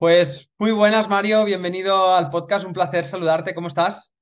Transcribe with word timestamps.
Pues 0.00 0.50
muy 0.58 0.72
buenas, 0.72 1.10
Mario. 1.10 1.44
Bienvenido 1.44 2.14
al 2.14 2.30
podcast. 2.30 2.64
Un 2.64 2.72
placer 2.72 3.04
saludarte. 3.04 3.54
¿Cómo 3.54 3.68
estás? 3.68 4.14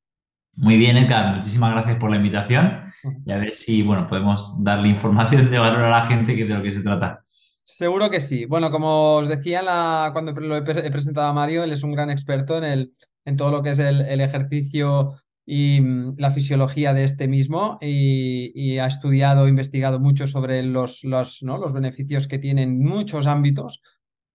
Muy 0.57 0.77
bien, 0.77 0.97
Edgar, 0.97 1.37
muchísimas 1.37 1.71
gracias 1.71 1.99
por 1.99 2.11
la 2.11 2.17
invitación 2.17 2.83
y 3.25 3.31
a 3.31 3.39
ver 3.39 3.55
si, 3.55 3.83
bueno, 3.83 4.09
podemos 4.09 4.61
darle 4.61 4.89
información 4.89 5.49
de 5.53 5.57
valor 5.57 5.85
a 5.85 5.91
la 5.91 6.03
gente 6.03 6.35
que 6.35 6.47
de 6.47 6.55
lo 6.55 6.65
que 6.65 6.73
se 6.73 6.83
trata. 6.83 7.21
Seguro 7.23 8.11
que 8.11 8.21
sí. 8.21 8.45
Bueno, 8.45 8.73
como 8.73 9.19
os 9.19 9.29
decía 9.29 9.63
la, 9.63 10.11
cuando 10.13 10.33
lo 10.33 10.57
he, 10.57 10.59
he, 10.59 10.91
presentado 10.91 11.29
a 11.29 11.33
Mario, 11.33 11.63
él 11.63 11.71
es 11.71 11.85
un 11.85 11.93
gran 11.93 12.11
experto 12.11 12.59
en, 12.59 12.65
el, 12.65 12.93
en 13.25 13.37
todo 13.37 13.53
lo 13.53 13.63
que 13.63 13.71
es 13.71 13.79
el, 13.79 14.01
el 14.01 14.21
ejercicio 14.21 15.15
y 15.47 15.81
mm, 15.81 16.17
la 16.19 16.33
fisiología 16.33 16.93
de 16.93 17.05
este 17.05 17.29
mismo 17.29 17.79
y, 17.81 18.51
y 18.53 18.79
ha 18.81 18.87
estudiado, 18.87 19.47
investigado 19.47 20.01
mucho 20.01 20.27
sobre 20.27 20.65
los, 20.65 21.05
los, 21.05 21.41
¿no? 21.45 21.57
los 21.57 21.73
beneficios 21.73 22.27
que 22.27 22.41
tiene 22.41 22.65
en 22.65 22.83
muchos 22.83 23.29
ámbitos. 23.29 23.81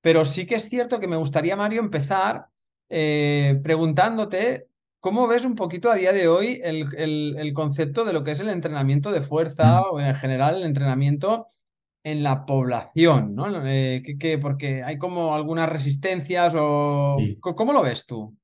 Pero 0.04 0.26
sí 0.26 0.46
que 0.46 0.56
es 0.56 0.68
cierto 0.68 1.00
que 1.00 1.08
me 1.08 1.16
gustaría, 1.16 1.56
Mario, 1.56 1.80
empezar 1.80 2.48
eh, 2.90 3.58
preguntándote 3.64 4.68
cómo 5.00 5.28
ves 5.28 5.46
un 5.46 5.56
poquito 5.56 5.90
a 5.90 5.96
día 5.96 6.12
de 6.12 6.28
hoy 6.28 6.60
el, 6.62 6.94
el, 6.98 7.36
el, 7.40 7.54
concepto 7.54 8.04
de 8.04 8.12
lo 8.12 8.26
que 8.26 8.32
es 8.32 8.42
el 8.42 8.50
entrenamiento 8.50 9.14
de 9.14 9.22
fuerza 9.22 9.80
Mm, 9.80 9.84
o 9.94 10.00
en 10.02 10.16
general 10.16 10.58
el 10.58 10.64
entrenamiento 10.64 11.48
en 12.04 12.22
la 12.22 12.46
población, 12.46 13.34
¿no? 13.34 13.48
Eh, 13.66 14.04
que, 14.06 14.18
que, 14.18 14.38
porque 14.38 14.84
hay 14.84 14.98
como 14.98 15.34
algunas 15.34 15.70
resistencias 15.70 16.54
o... 16.58 17.16
Sí. 17.18 17.38
¿Cómo 17.40 17.72
lo 17.72 17.82
ves 17.82 18.06
tú? 18.06 18.38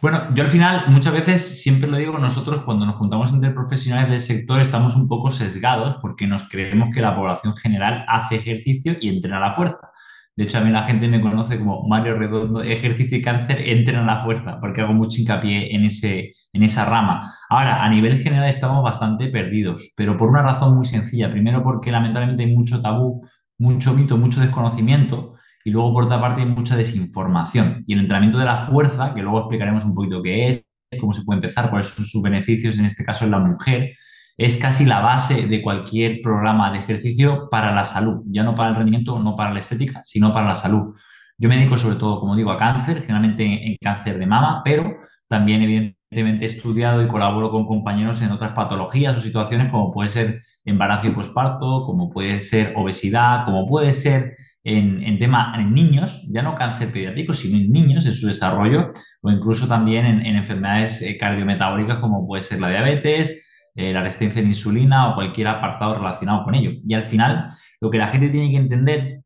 Bueno, 0.00 0.34
yo 0.34 0.42
al 0.42 0.48
final 0.48 0.84
muchas 0.88 1.12
veces 1.12 1.60
siempre 1.60 1.90
lo 1.90 1.98
digo, 1.98 2.16
nosotros 2.18 2.62
cuando 2.64 2.86
nos 2.86 2.96
juntamos 2.96 3.30
entre 3.34 3.50
profesionales 3.50 4.10
del 4.10 4.20
sector 4.22 4.62
estamos 4.62 4.96
un 4.96 5.06
poco 5.06 5.30
sesgados 5.30 5.96
porque 6.00 6.26
nos 6.26 6.48
creemos 6.48 6.94
que 6.94 7.02
la 7.02 7.14
población 7.14 7.54
general 7.56 8.06
hace 8.08 8.36
ejercicio 8.36 8.96
y 8.98 9.10
entrena 9.10 9.38
la 9.38 9.52
fuerza. 9.52 9.90
De 10.36 10.44
hecho, 10.44 10.58
a 10.58 10.60
mí 10.60 10.70
la 10.70 10.82
gente 10.82 11.08
me 11.08 11.20
conoce 11.20 11.58
como 11.58 11.88
Mario 11.88 12.18
Redondo, 12.18 12.62
ejercicio 12.62 13.16
y 13.16 13.22
cáncer, 13.22 13.58
entrena 13.62 14.02
a 14.02 14.16
la 14.16 14.22
fuerza, 14.22 14.58
porque 14.60 14.82
hago 14.82 14.92
mucho 14.92 15.18
hincapié 15.18 15.74
en 15.74 15.84
ese, 15.84 16.34
en 16.52 16.62
esa 16.62 16.84
rama. 16.84 17.32
Ahora, 17.48 17.82
a 17.82 17.88
nivel 17.88 18.18
general 18.18 18.46
estamos 18.46 18.84
bastante 18.84 19.28
perdidos, 19.28 19.94
pero 19.96 20.18
por 20.18 20.28
una 20.28 20.42
razón 20.42 20.76
muy 20.76 20.84
sencilla. 20.84 21.30
Primero 21.30 21.62
porque 21.62 21.90
lamentablemente 21.90 22.44
hay 22.44 22.54
mucho 22.54 22.82
tabú, 22.82 23.26
mucho 23.58 23.94
mito, 23.94 24.18
mucho 24.18 24.40
desconocimiento. 24.40 25.34
Y 25.64 25.70
luego, 25.70 25.94
por 25.94 26.04
otra 26.04 26.20
parte, 26.20 26.42
hay 26.42 26.46
mucha 26.46 26.76
desinformación. 26.76 27.84
Y 27.86 27.94
el 27.94 28.00
entrenamiento 28.00 28.38
de 28.38 28.44
la 28.44 28.58
fuerza, 28.58 29.14
que 29.14 29.22
luego 29.22 29.40
explicaremos 29.40 29.84
un 29.86 29.94
poquito 29.94 30.22
qué 30.22 30.48
es, 30.48 31.00
cómo 31.00 31.14
se 31.14 31.24
puede 31.24 31.38
empezar, 31.38 31.70
cuáles 31.70 31.88
son 31.88 32.04
sus 32.04 32.22
beneficios, 32.22 32.78
en 32.78 32.84
este 32.84 33.04
caso 33.04 33.24
en 33.24 33.30
la 33.30 33.38
mujer, 33.38 33.94
es 34.36 34.58
casi 34.58 34.84
la 34.84 35.00
base 35.00 35.46
de 35.46 35.62
cualquier 35.62 36.20
programa 36.22 36.70
de 36.70 36.78
ejercicio 36.78 37.48
para 37.50 37.74
la 37.74 37.84
salud, 37.84 38.22
ya 38.26 38.42
no 38.42 38.54
para 38.54 38.70
el 38.70 38.76
rendimiento, 38.76 39.18
no 39.18 39.34
para 39.34 39.52
la 39.52 39.60
estética, 39.60 40.02
sino 40.04 40.32
para 40.32 40.46
la 40.46 40.54
salud. 40.54 40.94
Yo 41.38 41.48
me 41.48 41.56
dedico 41.56 41.78
sobre 41.78 41.96
todo, 41.96 42.20
como 42.20 42.36
digo, 42.36 42.50
a 42.50 42.58
cáncer, 42.58 43.00
generalmente 43.00 43.44
en 43.44 43.76
cáncer 43.80 44.18
de 44.18 44.26
mama, 44.26 44.62
pero 44.64 44.96
también 45.28 45.62
evidentemente 45.62 46.44
he 46.44 46.46
estudiado 46.46 47.02
y 47.02 47.08
colaboro 47.08 47.50
con 47.50 47.66
compañeros 47.66 48.22
en 48.22 48.30
otras 48.30 48.52
patologías 48.52 49.16
o 49.16 49.20
situaciones 49.20 49.70
como 49.70 49.92
puede 49.92 50.08
ser 50.08 50.42
embarazo 50.64 51.08
y 51.08 51.10
posparto, 51.10 51.84
como 51.84 52.10
puede 52.10 52.40
ser 52.40 52.72
obesidad, 52.76 53.44
como 53.44 53.66
puede 53.66 53.92
ser 53.92 54.36
en, 54.64 55.18
tema 55.18 55.54
en 55.56 55.72
niños, 55.72 56.26
ya 56.28 56.42
no 56.42 56.56
cáncer 56.56 56.92
pediátrico, 56.92 57.32
sino 57.32 57.56
en 57.56 57.70
niños, 57.70 58.04
en 58.04 58.12
su 58.12 58.26
desarrollo, 58.26 58.90
o 59.22 59.30
incluso 59.30 59.68
también 59.68 60.06
en, 60.06 60.26
en 60.26 60.36
enfermedades 60.36 61.02
eh, 61.02 61.16
cardiometabólicas 61.16 61.98
como 61.98 62.26
puede 62.26 62.42
ser 62.42 62.60
la 62.60 62.70
diabetes, 62.70 63.45
eh, 63.76 63.92
la 63.92 64.02
resistencia 64.02 64.40
a 64.40 64.42
la 64.42 64.48
insulina 64.48 65.10
o 65.10 65.14
cualquier 65.14 65.48
apartado 65.48 65.96
relacionado 65.96 66.44
con 66.44 66.54
ello. 66.54 66.72
Y 66.84 66.94
al 66.94 67.02
final, 67.02 67.48
lo 67.80 67.90
que 67.90 67.98
la 67.98 68.08
gente 68.08 68.30
tiene 68.30 68.50
que 68.50 68.56
entender 68.56 69.20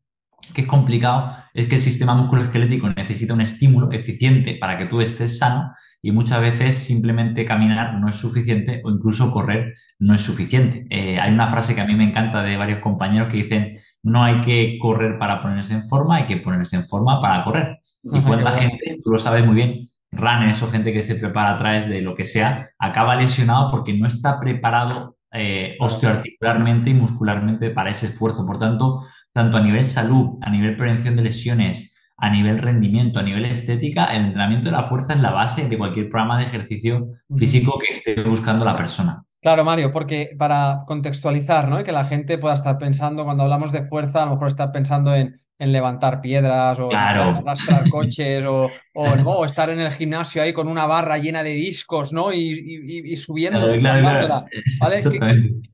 que 0.53 0.61
es 0.61 0.67
complicado 0.67 1.31
es 1.53 1.67
que 1.67 1.75
el 1.75 1.81
sistema 1.81 2.13
musculoesquelético 2.15 2.89
necesita 2.89 3.33
un 3.33 3.41
estímulo 3.41 3.91
eficiente 3.91 4.57
para 4.59 4.77
que 4.77 4.85
tú 4.85 5.01
estés 5.01 5.37
sano 5.37 5.73
y 6.01 6.11
muchas 6.11 6.41
veces 6.41 6.75
simplemente 6.75 7.45
caminar 7.45 7.99
no 7.99 8.09
es 8.09 8.15
suficiente 8.15 8.81
o 8.83 8.91
incluso 8.91 9.31
correr 9.31 9.73
no 9.99 10.13
es 10.13 10.21
suficiente. 10.21 10.85
Eh, 10.89 11.19
hay 11.19 11.31
una 11.31 11.47
frase 11.47 11.75
que 11.75 11.81
a 11.81 11.85
mí 11.85 11.95
me 11.95 12.03
encanta 12.03 12.43
de 12.43 12.57
varios 12.57 12.79
compañeros 12.79 13.29
que 13.29 13.37
dicen 13.37 13.77
no 14.03 14.23
hay 14.23 14.41
que 14.41 14.77
correr 14.79 15.17
para 15.19 15.41
ponerse 15.41 15.73
en 15.73 15.87
forma, 15.87 16.17
hay 16.17 16.25
que 16.25 16.37
ponerse 16.37 16.75
en 16.75 16.85
forma 16.85 17.21
para 17.21 17.43
correr. 17.43 17.79
Y 18.03 18.19
cuánta 18.21 18.51
gente, 18.51 18.99
tú 19.03 19.11
lo 19.11 19.19
sabes 19.19 19.45
muy 19.45 19.55
bien, 19.55 19.87
runners 20.11 20.61
o 20.61 20.69
gente 20.69 20.93
que 20.93 21.03
se 21.03 21.15
prepara 21.15 21.55
a 21.55 21.57
través 21.57 21.87
de 21.87 22.01
lo 22.01 22.15
que 22.15 22.23
sea, 22.23 22.71
acaba 22.77 23.15
lesionado 23.15 23.71
porque 23.71 23.93
no 23.93 24.07
está 24.07 24.39
preparado 24.39 25.17
eh, 25.33 25.77
osteoarticularmente 25.79 26.89
y 26.89 26.93
muscularmente 26.93 27.69
para 27.69 27.91
ese 27.91 28.07
esfuerzo. 28.07 28.45
Por 28.45 28.57
tanto, 28.57 29.05
tanto 29.33 29.57
a 29.57 29.61
nivel 29.61 29.85
salud, 29.85 30.37
a 30.41 30.49
nivel 30.49 30.75
prevención 30.75 31.15
de 31.15 31.23
lesiones, 31.23 31.95
a 32.17 32.29
nivel 32.29 32.59
rendimiento, 32.59 33.19
a 33.19 33.23
nivel 33.23 33.45
estética, 33.45 34.05
el 34.05 34.25
entrenamiento 34.25 34.65
de 34.65 34.73
la 34.73 34.83
fuerza 34.83 35.13
es 35.13 35.21
la 35.21 35.31
base 35.31 35.67
de 35.67 35.77
cualquier 35.77 36.09
programa 36.09 36.37
de 36.37 36.45
ejercicio 36.45 37.07
físico 37.35 37.79
que 37.79 37.93
esté 37.93 38.21
buscando 38.21 38.63
la 38.63 38.75
persona. 38.75 39.23
Claro, 39.41 39.65
Mario, 39.65 39.91
porque 39.91 40.35
para 40.37 40.83
contextualizar, 40.85 41.67
¿no? 41.67 41.79
Y 41.79 41.83
que 41.83 41.91
la 41.91 42.03
gente 42.03 42.37
pueda 42.37 42.53
estar 42.53 42.77
pensando, 42.77 43.23
cuando 43.23 43.41
hablamos 43.41 43.71
de 43.71 43.87
fuerza, 43.87 44.21
a 44.21 44.25
lo 44.27 44.33
mejor 44.33 44.49
está 44.49 44.71
pensando 44.71 45.15
en, 45.15 45.41
en 45.61 45.71
levantar 45.71 46.21
piedras 46.21 46.79
o 46.79 46.89
Claro, 46.89 47.37
arrastrar 47.37 47.87
coches 47.89 48.43
o, 48.47 48.67
o, 48.95 49.15
¿no? 49.15 49.29
o 49.29 49.45
estar 49.45 49.69
en 49.69 49.79
el 49.79 49.91
gimnasio 49.91 50.41
ahí 50.41 50.53
con 50.53 50.67
una 50.67 50.87
barra 50.87 51.19
llena 51.19 51.43
de 51.43 51.51
discos, 51.51 52.11
¿no? 52.11 52.33
Y, 52.33 52.39
y, 52.39 53.13
y 53.13 53.15
claro, 53.15 53.79
claro, 53.79 54.45
¿vale? 54.79 54.97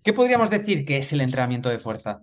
¿Qué, 0.04 0.12
podríamos 0.12 0.50
decir 0.50 0.84
que 0.84 0.98
es 0.98 1.14
el 1.14 1.22
entrenamiento 1.22 1.70
de 1.70 1.80
fuerza? 1.80 2.20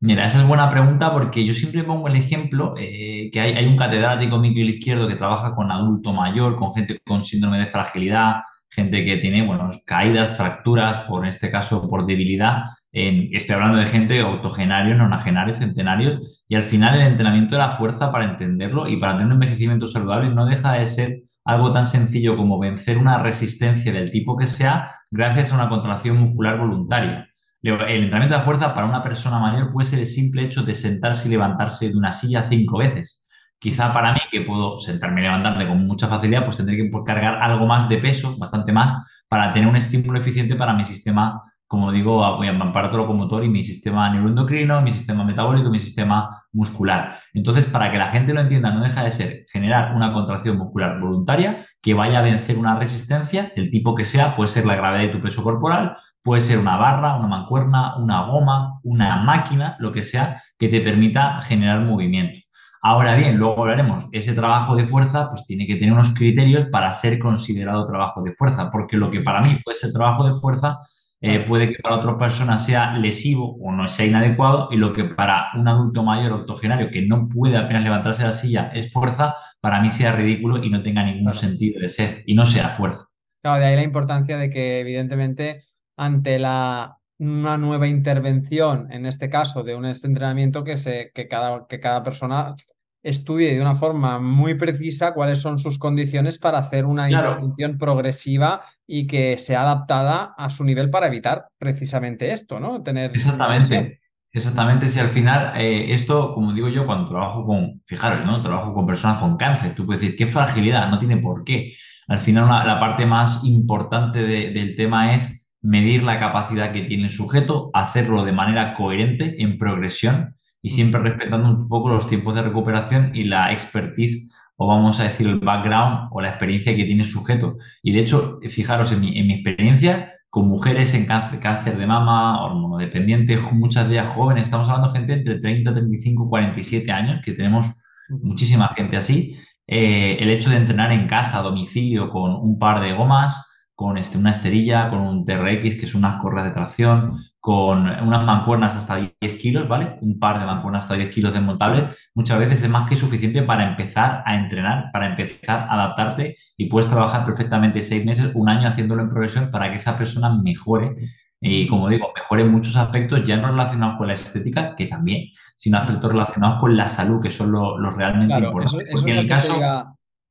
Mira, 0.00 0.24
esa 0.24 0.40
es 0.40 0.48
buena 0.48 0.70
pregunta 0.70 1.12
porque 1.12 1.44
yo 1.44 1.52
siempre 1.52 1.84
pongo 1.84 2.08
el 2.08 2.16
ejemplo 2.16 2.72
eh, 2.78 3.28
que 3.30 3.40
hay, 3.40 3.52
hay 3.56 3.66
un 3.66 3.76
catedrático, 3.76 4.38
Miquel 4.38 4.70
Izquierdo, 4.70 5.06
que 5.06 5.14
trabaja 5.14 5.54
con 5.54 5.70
adulto 5.70 6.14
mayor, 6.14 6.56
con 6.56 6.72
gente 6.72 6.98
con 7.04 7.26
síndrome 7.26 7.58
de 7.58 7.66
fragilidad, 7.66 8.36
gente 8.70 9.04
que 9.04 9.18
tiene, 9.18 9.46
bueno, 9.46 9.68
caídas, 9.84 10.34
fracturas, 10.34 11.04
por 11.06 11.24
en 11.24 11.28
este 11.28 11.50
caso 11.50 11.86
por 11.90 12.06
debilidad. 12.06 12.62
En- 12.92 13.34
estoy 13.34 13.54
hablando 13.54 13.78
de 13.78 13.86
gente 13.86 14.22
octogenarios, 14.22 14.98
nonagenarios, 14.98 15.58
centenarios, 15.58 16.44
y 16.48 16.54
al 16.56 16.62
final 16.62 16.94
el 17.00 17.06
entrenamiento 17.08 17.54
de 17.56 17.62
la 17.62 17.72
fuerza 17.72 18.12
para 18.12 18.24
entenderlo 18.26 18.86
y 18.88 18.98
para 19.00 19.12
tener 19.14 19.26
un 19.28 19.32
envejecimiento 19.34 19.86
saludable 19.86 20.30
no 20.30 20.46
deja 20.46 20.72
de 20.74 20.86
ser 20.86 21.22
algo 21.44 21.72
tan 21.72 21.84
sencillo 21.86 22.36
como 22.36 22.58
vencer 22.58 22.98
una 22.98 23.18
resistencia 23.18 23.92
del 23.92 24.10
tipo 24.10 24.36
que 24.36 24.46
sea 24.46 24.90
gracias 25.10 25.52
a 25.52 25.56
una 25.56 25.68
contracción 25.68 26.18
muscular 26.18 26.58
voluntaria. 26.58 27.28
El 27.62 27.72
entrenamiento 27.74 28.34
de 28.34 28.38
la 28.40 28.44
fuerza 28.44 28.74
para 28.74 28.86
una 28.86 29.02
persona 29.02 29.38
mayor 29.38 29.72
puede 29.72 29.86
ser 29.88 30.00
el 30.00 30.06
simple 30.06 30.42
hecho 30.44 30.62
de 30.62 30.74
sentarse 30.74 31.28
y 31.28 31.30
levantarse 31.30 31.88
de 31.90 31.96
una 31.96 32.10
silla 32.12 32.42
cinco 32.42 32.78
veces. 32.78 33.28
Quizá 33.58 33.92
para 33.92 34.12
mí, 34.12 34.18
que 34.30 34.40
puedo 34.40 34.80
sentarme 34.80 35.20
y 35.20 35.24
levantarme 35.24 35.68
con 35.68 35.86
mucha 35.86 36.08
facilidad, 36.08 36.44
pues 36.44 36.56
tendré 36.56 36.76
que 36.76 36.90
cargar 37.06 37.40
algo 37.40 37.66
más 37.66 37.88
de 37.88 37.98
peso, 37.98 38.36
bastante 38.36 38.72
más, 38.72 38.94
para 39.28 39.52
tener 39.52 39.68
un 39.68 39.76
estímulo 39.76 40.18
eficiente 40.18 40.56
para 40.56 40.74
mi 40.74 40.82
sistema, 40.84 41.40
como 41.72 41.90
digo, 41.90 42.22
aparato 42.22 42.98
locomotor 42.98 43.42
y 43.44 43.48
mi 43.48 43.64
sistema 43.64 44.10
neuroendocrino, 44.10 44.82
mi 44.82 44.92
sistema 44.92 45.24
metabólico, 45.24 45.70
mi 45.70 45.78
sistema 45.78 46.44
muscular. 46.52 47.18
Entonces, 47.32 47.66
para 47.66 47.90
que 47.90 47.96
la 47.96 48.08
gente 48.08 48.34
lo 48.34 48.42
entienda, 48.42 48.70
no 48.72 48.84
deja 48.84 49.02
de 49.02 49.10
ser 49.10 49.46
generar 49.50 49.96
una 49.96 50.12
contracción 50.12 50.58
muscular 50.58 51.00
voluntaria 51.00 51.64
que 51.80 51.94
vaya 51.94 52.18
a 52.18 52.22
vencer 52.22 52.58
una 52.58 52.78
resistencia, 52.78 53.52
del 53.56 53.70
tipo 53.70 53.94
que 53.94 54.04
sea, 54.04 54.36
puede 54.36 54.48
ser 54.48 54.66
la 54.66 54.76
gravedad 54.76 55.04
de 55.04 55.18
tu 55.18 55.22
peso 55.22 55.42
corporal, 55.42 55.96
Puede 56.24 56.42
ser 56.42 56.58
una 56.58 56.76
barra, 56.76 57.16
una 57.16 57.26
mancuerna, 57.26 57.96
una 57.96 58.26
goma, 58.26 58.78
una 58.84 59.16
máquina, 59.24 59.76
lo 59.80 59.90
que 59.92 60.02
sea, 60.02 60.40
que 60.56 60.68
te 60.68 60.80
permita 60.80 61.42
generar 61.42 61.80
movimiento. 61.80 62.38
Ahora 62.80 63.16
bien, 63.16 63.38
luego 63.38 63.62
hablaremos, 63.62 64.06
ese 64.12 64.32
trabajo 64.32 64.76
de 64.76 64.86
fuerza 64.86 65.30
pues 65.30 65.46
tiene 65.46 65.66
que 65.66 65.74
tener 65.76 65.92
unos 65.92 66.14
criterios 66.14 66.66
para 66.66 66.92
ser 66.92 67.18
considerado 67.18 67.88
trabajo 67.88 68.22
de 68.22 68.32
fuerza, 68.34 68.70
porque 68.70 68.96
lo 68.96 69.10
que 69.10 69.20
para 69.20 69.40
mí 69.40 69.58
puede 69.64 69.76
ser 69.76 69.92
trabajo 69.92 70.24
de 70.24 70.38
fuerza 70.40 70.78
eh, 71.24 71.44
puede 71.46 71.68
que 71.68 71.80
para 71.80 71.98
otras 71.98 72.16
personas 72.16 72.66
sea 72.66 72.98
lesivo 72.98 73.56
o 73.60 73.70
no 73.70 73.86
sea 73.86 74.06
inadecuado 74.06 74.68
y 74.72 74.76
lo 74.76 74.92
que 74.92 75.04
para 75.04 75.50
un 75.54 75.68
adulto 75.68 76.02
mayor 76.02 76.32
octogenario 76.32 76.90
que 76.90 77.06
no 77.06 77.28
puede 77.28 77.56
apenas 77.56 77.84
levantarse 77.84 78.22
de 78.22 78.28
la 78.28 78.34
silla 78.34 78.72
es 78.74 78.92
fuerza, 78.92 79.36
para 79.60 79.80
mí 79.80 79.88
sea 79.88 80.10
ridículo 80.10 80.62
y 80.62 80.68
no 80.68 80.82
tenga 80.82 81.04
ningún 81.04 81.32
sentido 81.32 81.80
de 81.80 81.88
ser 81.88 82.24
y 82.26 82.34
no 82.34 82.44
sea 82.44 82.70
fuerza. 82.70 83.04
Claro, 83.40 83.60
de 83.60 83.66
ahí 83.66 83.76
la 83.76 83.82
importancia 83.82 84.36
de 84.36 84.50
que, 84.50 84.80
evidentemente, 84.80 85.62
ante 85.96 86.40
la, 86.40 86.98
una 87.18 87.56
nueva 87.56 87.86
intervención, 87.86 88.92
en 88.92 89.06
este 89.06 89.30
caso 89.30 89.62
de 89.62 89.76
un 89.76 89.84
entrenamiento, 89.84 90.64
que, 90.64 90.76
se, 90.76 91.12
que, 91.14 91.28
cada, 91.28 91.68
que 91.68 91.78
cada 91.78 92.02
persona 92.02 92.56
estudie 93.02 93.54
de 93.54 93.60
una 93.60 93.74
forma 93.74 94.18
muy 94.18 94.54
precisa 94.54 95.12
cuáles 95.14 95.40
son 95.40 95.58
sus 95.58 95.78
condiciones 95.78 96.38
para 96.38 96.58
hacer 96.58 96.84
una 96.86 97.08
Claro, 97.08 97.32
intervención 97.32 97.78
progresiva 97.78 98.62
y 98.86 99.06
que 99.06 99.38
sea 99.38 99.62
adaptada 99.62 100.34
a 100.36 100.50
su 100.50 100.64
nivel 100.64 100.88
para 100.90 101.06
evitar 101.08 101.46
precisamente 101.58 102.30
esto, 102.32 102.60
¿no? 102.60 102.82
Tener. 102.82 103.10
Exactamente, 103.12 104.00
exactamente. 104.32 104.86
Si 104.86 104.98
al 105.00 105.08
final, 105.08 105.52
eh, 105.60 105.92
esto, 105.94 106.32
como 106.34 106.52
digo 106.52 106.68
yo, 106.68 106.86
cuando 106.86 107.08
trabajo 107.10 107.44
con, 107.44 107.82
fijaros, 107.86 108.24
¿no? 108.24 108.40
Trabajo 108.40 108.72
con 108.72 108.86
personas 108.86 109.18
con 109.18 109.36
cáncer, 109.36 109.74
tú 109.74 109.84
puedes 109.86 110.00
decir, 110.00 110.16
qué 110.16 110.26
fragilidad, 110.26 110.88
no 110.88 110.98
tiene 110.98 111.16
por 111.16 111.44
qué. 111.44 111.72
Al 112.08 112.18
final, 112.18 112.44
una- 112.44 112.64
la 112.64 112.78
parte 112.80 113.06
más 113.06 113.44
importante 113.44 114.22
de- 114.22 114.50
del 114.52 114.76
tema 114.76 115.14
es 115.14 115.50
medir 115.60 116.02
la 116.02 116.18
capacidad 116.18 116.72
que 116.72 116.82
tiene 116.82 117.04
el 117.04 117.10
sujeto, 117.10 117.70
hacerlo 117.72 118.24
de 118.24 118.32
manera 118.32 118.74
coherente, 118.74 119.40
en 119.42 119.58
progresión, 119.58 120.34
y 120.62 120.70
siempre 120.70 121.00
respetando 121.00 121.50
un 121.50 121.68
poco 121.68 121.90
los 121.90 122.06
tiempos 122.06 122.34
de 122.34 122.42
recuperación 122.42 123.10
y 123.14 123.24
la 123.24 123.52
expertise 123.52 124.32
o 124.56 124.68
vamos 124.68 125.00
a 125.00 125.04
decir 125.04 125.26
el 125.26 125.40
background 125.40 126.08
o 126.12 126.20
la 126.20 126.28
experiencia 126.28 126.74
que 126.76 126.84
tiene 126.84 127.02
el 127.02 127.08
sujeto. 127.08 127.56
Y 127.82 127.92
de 127.92 128.00
hecho, 128.00 128.38
fijaros, 128.48 128.92
en 128.92 129.00
mi, 129.00 129.18
en 129.18 129.26
mi 129.26 129.34
experiencia 129.34 130.12
con 130.32 130.48
mujeres 130.48 130.94
en 130.94 131.04
cáncer, 131.04 131.40
cáncer 131.40 131.76
de 131.76 131.86
mama, 131.86 132.42
hormonodependientes, 132.42 133.52
muchas 133.52 133.86
de 133.86 133.96
ellas 133.96 134.08
jóvenes, 134.08 134.44
estamos 134.44 134.66
hablando 134.66 134.90
de 134.90 134.98
gente 134.98 135.12
entre 135.12 135.40
30, 135.40 135.74
35, 135.74 136.26
47 136.26 136.90
años, 136.90 137.20
que 137.22 137.32
tenemos 137.32 137.66
muchísima 138.08 138.68
gente 138.68 138.96
así. 138.96 139.36
Eh, 139.66 140.16
el 140.20 140.30
hecho 140.30 140.48
de 140.48 140.56
entrenar 140.56 140.90
en 140.92 141.06
casa, 141.06 141.38
a 141.38 141.42
domicilio, 141.42 142.08
con 142.08 142.32
un 142.34 142.58
par 142.58 142.80
de 142.80 142.94
gomas, 142.94 143.46
con 143.74 143.96
este, 143.96 144.18
una 144.18 144.30
esterilla, 144.30 144.90
con 144.90 145.00
un 145.00 145.24
TRX, 145.24 145.76
que 145.76 145.86
es 145.86 145.94
unas 145.94 146.20
correas 146.20 146.46
de 146.46 146.52
tracción, 146.52 147.18
con 147.40 147.80
unas 147.80 148.24
mancuernas 148.24 148.76
hasta 148.76 148.96
10 148.96 149.14
kilos, 149.36 149.66
¿vale? 149.66 149.98
Un 150.00 150.20
par 150.20 150.38
de 150.38 150.46
mancuernas 150.46 150.84
hasta 150.84 150.94
10 150.94 151.10
kilos 151.10 151.32
desmontables, 151.32 151.84
muchas 152.14 152.38
veces 152.38 152.62
es 152.62 152.70
más 152.70 152.88
que 152.88 152.94
suficiente 152.94 153.42
para 153.42 153.68
empezar 153.68 154.22
a 154.24 154.36
entrenar, 154.36 154.90
para 154.92 155.06
empezar 155.06 155.66
a 155.68 155.74
adaptarte 155.74 156.36
y 156.56 156.66
puedes 156.66 156.88
trabajar 156.88 157.24
perfectamente 157.24 157.82
seis 157.82 158.04
meses, 158.04 158.30
un 158.34 158.48
año 158.48 158.68
haciéndolo 158.68 159.02
en 159.02 159.10
progresión 159.10 159.50
para 159.50 159.70
que 159.70 159.76
esa 159.76 159.98
persona 159.98 160.32
mejore. 160.42 160.94
Y 161.40 161.66
como 161.66 161.88
digo, 161.88 162.12
mejore 162.14 162.42
en 162.42 162.52
muchos 162.52 162.76
aspectos, 162.76 163.24
ya 163.26 163.36
no 163.36 163.48
relacionados 163.48 163.98
con 163.98 164.06
la 164.06 164.14
estética, 164.14 164.76
que 164.76 164.86
también, 164.86 165.30
sino 165.56 165.78
aspectos 165.78 166.12
relacionados 166.12 166.60
con 166.60 166.76
la 166.76 166.86
salud, 166.86 167.20
que 167.20 167.30
son 167.30 167.50
los 167.50 167.96
realmente 167.96 168.38
importantes. 168.38 169.04
en 169.04 169.16
el 169.16 169.26
caso, 169.26 169.60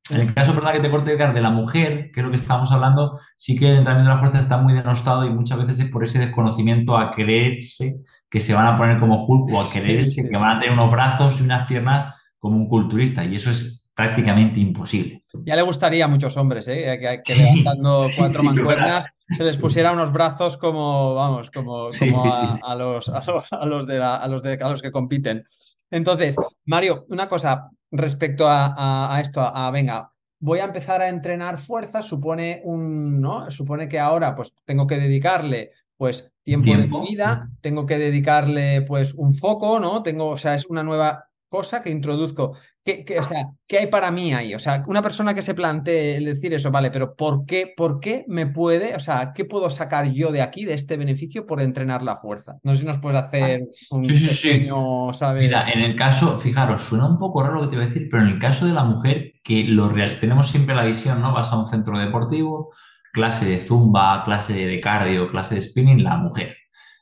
en 0.09 0.21
el 0.21 0.33
caso, 0.33 0.53
perdón, 0.53 0.74
que 0.74 0.80
te 0.80 0.89
corte, 0.89 1.15
de 1.15 1.42
la 1.42 1.51
mujer, 1.51 2.12
que 2.12 2.19
es 2.19 2.24
lo 2.25 2.31
que 2.31 2.38
estábamos 2.38 2.71
hablando, 2.71 3.19
sí 3.36 3.57
que 3.57 3.69
el 3.69 3.77
entrenamiento 3.77 4.09
de 4.09 4.15
la 4.15 4.19
fuerza 4.19 4.39
está 4.39 4.57
muy 4.57 4.74
denostado 4.74 5.25
y 5.25 5.30
muchas 5.30 5.59
veces 5.59 5.80
es 5.80 5.92
por 5.92 6.03
ese 6.03 6.19
desconocimiento 6.19 6.98
a 6.98 7.13
creerse 7.13 8.01
que 8.30 8.39
se 8.39 8.53
van 8.53 8.68
a 8.68 8.77
poner 8.77 9.00
como 9.00 9.24
Hulk 9.24 9.53
o 9.53 9.62
a 9.62 9.69
creerse 9.69 10.27
que 10.27 10.38
van 10.38 10.57
a 10.57 10.59
tener 10.59 10.74
unos 10.74 10.92
brazos 10.92 11.39
y 11.39 11.44
unas 11.44 11.68
piernas 11.68 12.15
como 12.39 12.57
un 12.57 12.68
culturista. 12.68 13.24
Y 13.24 13.36
eso 13.36 13.51
es 13.51 13.92
prácticamente 13.94 14.59
imposible. 14.59 15.24
Ya 15.45 15.56
le 15.56 15.62
gustaría 15.62 16.06
a 16.06 16.07
muchos 16.07 16.36
hombres, 16.36 16.68
¿eh? 16.68 17.21
que, 17.24 17.36
levantando 17.36 18.07
cuatro 18.18 18.44
mancuernas 18.44 19.06
se 19.30 19.44
les 19.44 19.57
pusiera 19.57 19.92
unos 19.92 20.12
brazos 20.12 20.57
como, 20.57 21.13
vamos, 21.13 21.51
como, 21.51 21.88
a, 21.88 22.75
los, 22.75 23.09
a, 23.09 23.65
los, 23.65 23.88
de 23.88 24.03
a 24.03 24.27
los 24.27 24.44
de 24.44 24.59
a 24.62 24.69
los 24.69 24.81
que 24.81 24.92
compiten. 24.92 25.45
Entonces, 25.89 26.36
Mario, 26.65 27.06
una 27.09 27.30
cosa 27.30 27.69
respecto 27.91 28.45
a, 28.47 29.19
esto, 29.21 29.41
a, 29.41 29.69
venga, 29.71 30.11
voy 30.39 30.59
a 30.59 30.65
empezar 30.65 31.01
a 31.01 31.09
entrenar 31.09 31.59
fuerza, 31.59 32.01
supone 32.01 32.61
un, 32.63 33.21
¿no? 33.21 33.51
Supone 33.51 33.88
que 33.88 33.99
ahora 33.99 34.35
pues 34.35 34.55
tengo 34.65 34.88
que 34.88 34.97
dedicarle 34.97 35.71
pues 35.97 36.33
tiempo, 36.41 36.71
de 36.71 36.88
mi 36.88 37.01
vida, 37.01 37.49
tengo 37.61 37.85
que 37.85 37.99
dedicarle 37.99 38.81
pues 38.81 39.13
un 39.13 39.35
foco, 39.35 39.79
¿no? 39.79 40.01
Tengo, 40.01 40.29
o 40.29 40.38
sea, 40.38 40.55
es 40.55 40.65
una 40.65 40.81
nueva 40.81 41.30
cosa 41.51 41.81
que 41.81 41.89
introduzco. 41.89 42.56
¿Qué, 42.83 43.06
o 43.19 43.24
sea, 43.24 43.50
¿qué 43.68 43.80
hay 43.80 43.88
para 43.88 44.09
mí 44.09 44.33
ahí? 44.33 44.56
O 44.56 44.59
sea, 44.59 44.86
una 44.88 45.01
persona 45.01 45.33
que 45.33 45.42
se 45.42 45.53
plantee 45.53 46.15
el 46.15 46.24
decir 46.24 46.53
eso, 46.53 46.71
vale, 46.71 46.89
pero 46.92 47.13
¿por 47.13 47.45
qué, 47.45 47.74
¿por 47.75 48.00
qué 48.00 48.24
me 48.30 48.48
puede, 48.48 48.95
o 48.95 49.00
sea, 49.01 49.33
qué 49.36 49.44
puedo 49.44 49.69
sacar 49.69 50.09
yo 50.13 50.31
de 50.31 50.42
aquí, 50.42 50.63
de 50.63 50.75
este 50.75 50.95
beneficio, 50.95 51.45
por 51.45 51.62
entrenar 51.62 52.03
la 52.03 52.15
fuerza? 52.15 52.56
No 52.63 52.74
sé 52.74 52.81
si 52.81 52.88
nos 52.88 53.00
puedes 53.00 53.19
hacer 53.19 53.68
un 53.92 54.07
pequeño, 54.07 55.12
¿sabes? 55.13 55.44
Mira, 55.44 55.65
en 55.69 55.81
el 55.81 55.95
caso, 55.98 56.39
fijaros, 56.39 56.81
suena 56.81 57.06
un 57.06 57.19
poco 57.19 57.44
raro 57.44 57.56
lo 57.56 57.62
que 57.63 57.68
te 57.68 57.75
voy 57.75 57.86
a 57.86 57.89
decir, 57.89 58.07
pero 58.09 58.24
en 58.24 58.30
el 58.30 58.39
caso 58.39 58.65
de 58.65 58.71
la 58.71 58.86
mujer, 58.86 59.33
que 59.44 59.65
lo 59.65 59.89
real, 59.89 60.19
tenemos 60.21 60.48
siempre 60.50 60.74
la 60.74 60.86
visión, 60.86 61.21
¿no? 61.21 61.33
Vas 61.33 61.51
a 61.51 61.59
un 61.59 61.65
centro 61.65 62.00
deportivo, 62.00 62.74
clase 63.12 63.44
de 63.44 63.59
zumba, 63.59 64.24
clase 64.24 64.53
de 64.53 64.80
cardio, 64.80 65.30
clase 65.30 65.56
de 65.56 65.62
spinning, 65.62 66.01
la 66.01 66.15
mujer. 66.15 66.56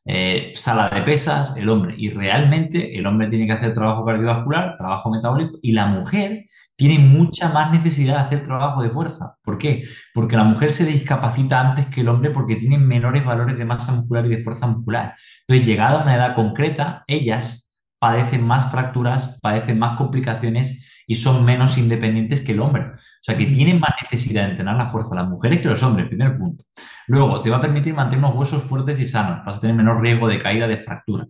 Eh, 0.06 0.54
sala 0.56 0.90
de 0.90 1.02
pesas, 1.02 1.56
el 1.58 1.70
hombre. 1.70 1.94
Y 1.98 2.10
realmente 2.10 2.98
el 2.98 3.06
hombre 3.06 3.28
tiene 3.28 3.46
que 3.46 3.54
hacer 3.54 3.74
trabajo 3.74 4.06
cardiovascular, 4.06 4.78
trabajo 4.78 5.12
metabólico, 5.12 5.60
y 5.62 5.74
la 5.74 5.86
mujer 5.88 6.46
tiene 6.76 7.00
mucha 7.00 7.50
más 7.50 7.72
necesidad 7.72 8.16
de 8.16 8.22
hacer 8.22 8.46
trabajo 8.46 8.82
de 8.82 8.90
fuerza. 8.90 9.36
¿Por 9.44 9.58
qué? 9.58 9.84
Porque 10.14 10.38
la 10.38 10.46
mujer 10.46 10.72
se 10.72 10.86
discapacita 10.86 11.60
antes 11.60 11.88
que 11.88 12.02
el 12.02 12.08
hombre 12.08 12.32
porque 12.32 12.56
tiene 12.56 12.78
menores 12.78 13.26
valores 13.26 13.58
de 13.58 13.66
masa 13.66 13.92
muscular 13.94 14.26
y 14.26 14.30
de 14.30 14.44
fuerza 14.44 14.66
muscular. 14.68 15.16
Entonces, 15.42 15.68
llegada 15.68 16.00
a 16.00 16.04
una 16.04 16.16
edad 16.16 16.36
concreta, 16.36 17.04
ellas 17.08 17.70
padecen 18.00 18.48
más 18.48 18.72
fracturas, 18.72 19.40
padecen 19.42 19.78
más 19.78 19.98
complicaciones 19.98 21.04
y 21.06 21.16
son 21.18 21.44
menos 21.44 21.78
independientes 21.78 22.42
que 22.42 22.54
el 22.54 22.62
hombre. 22.62 22.94
O 23.20 23.24
sea, 23.24 23.38
que 23.38 23.48
tienen 23.48 23.80
más 23.80 23.92
necesidad 24.02 24.46
de 24.46 24.52
entrenar 24.52 24.78
la 24.78 24.88
fuerza 24.88 25.14
las 25.14 25.28
mujeres 25.28 25.60
que 25.60 25.68
los 25.68 25.84
hombres, 25.84 26.08
primer 26.08 26.38
punto. 26.38 26.64
Luego, 27.08 27.42
te 27.42 27.50
va 27.50 27.58
a 27.58 27.62
permitir 27.62 27.94
mantener 27.94 28.24
unos 28.24 28.38
huesos 28.38 28.64
fuertes 28.64 29.00
y 29.00 29.06
sanos, 29.06 29.46
vas 29.46 29.58
a 29.58 29.62
tener 29.62 29.76
menor 29.76 30.02
riesgo 30.02 30.28
de 30.28 30.40
caída, 30.40 30.68
de 30.68 30.78
fractura. 30.78 31.26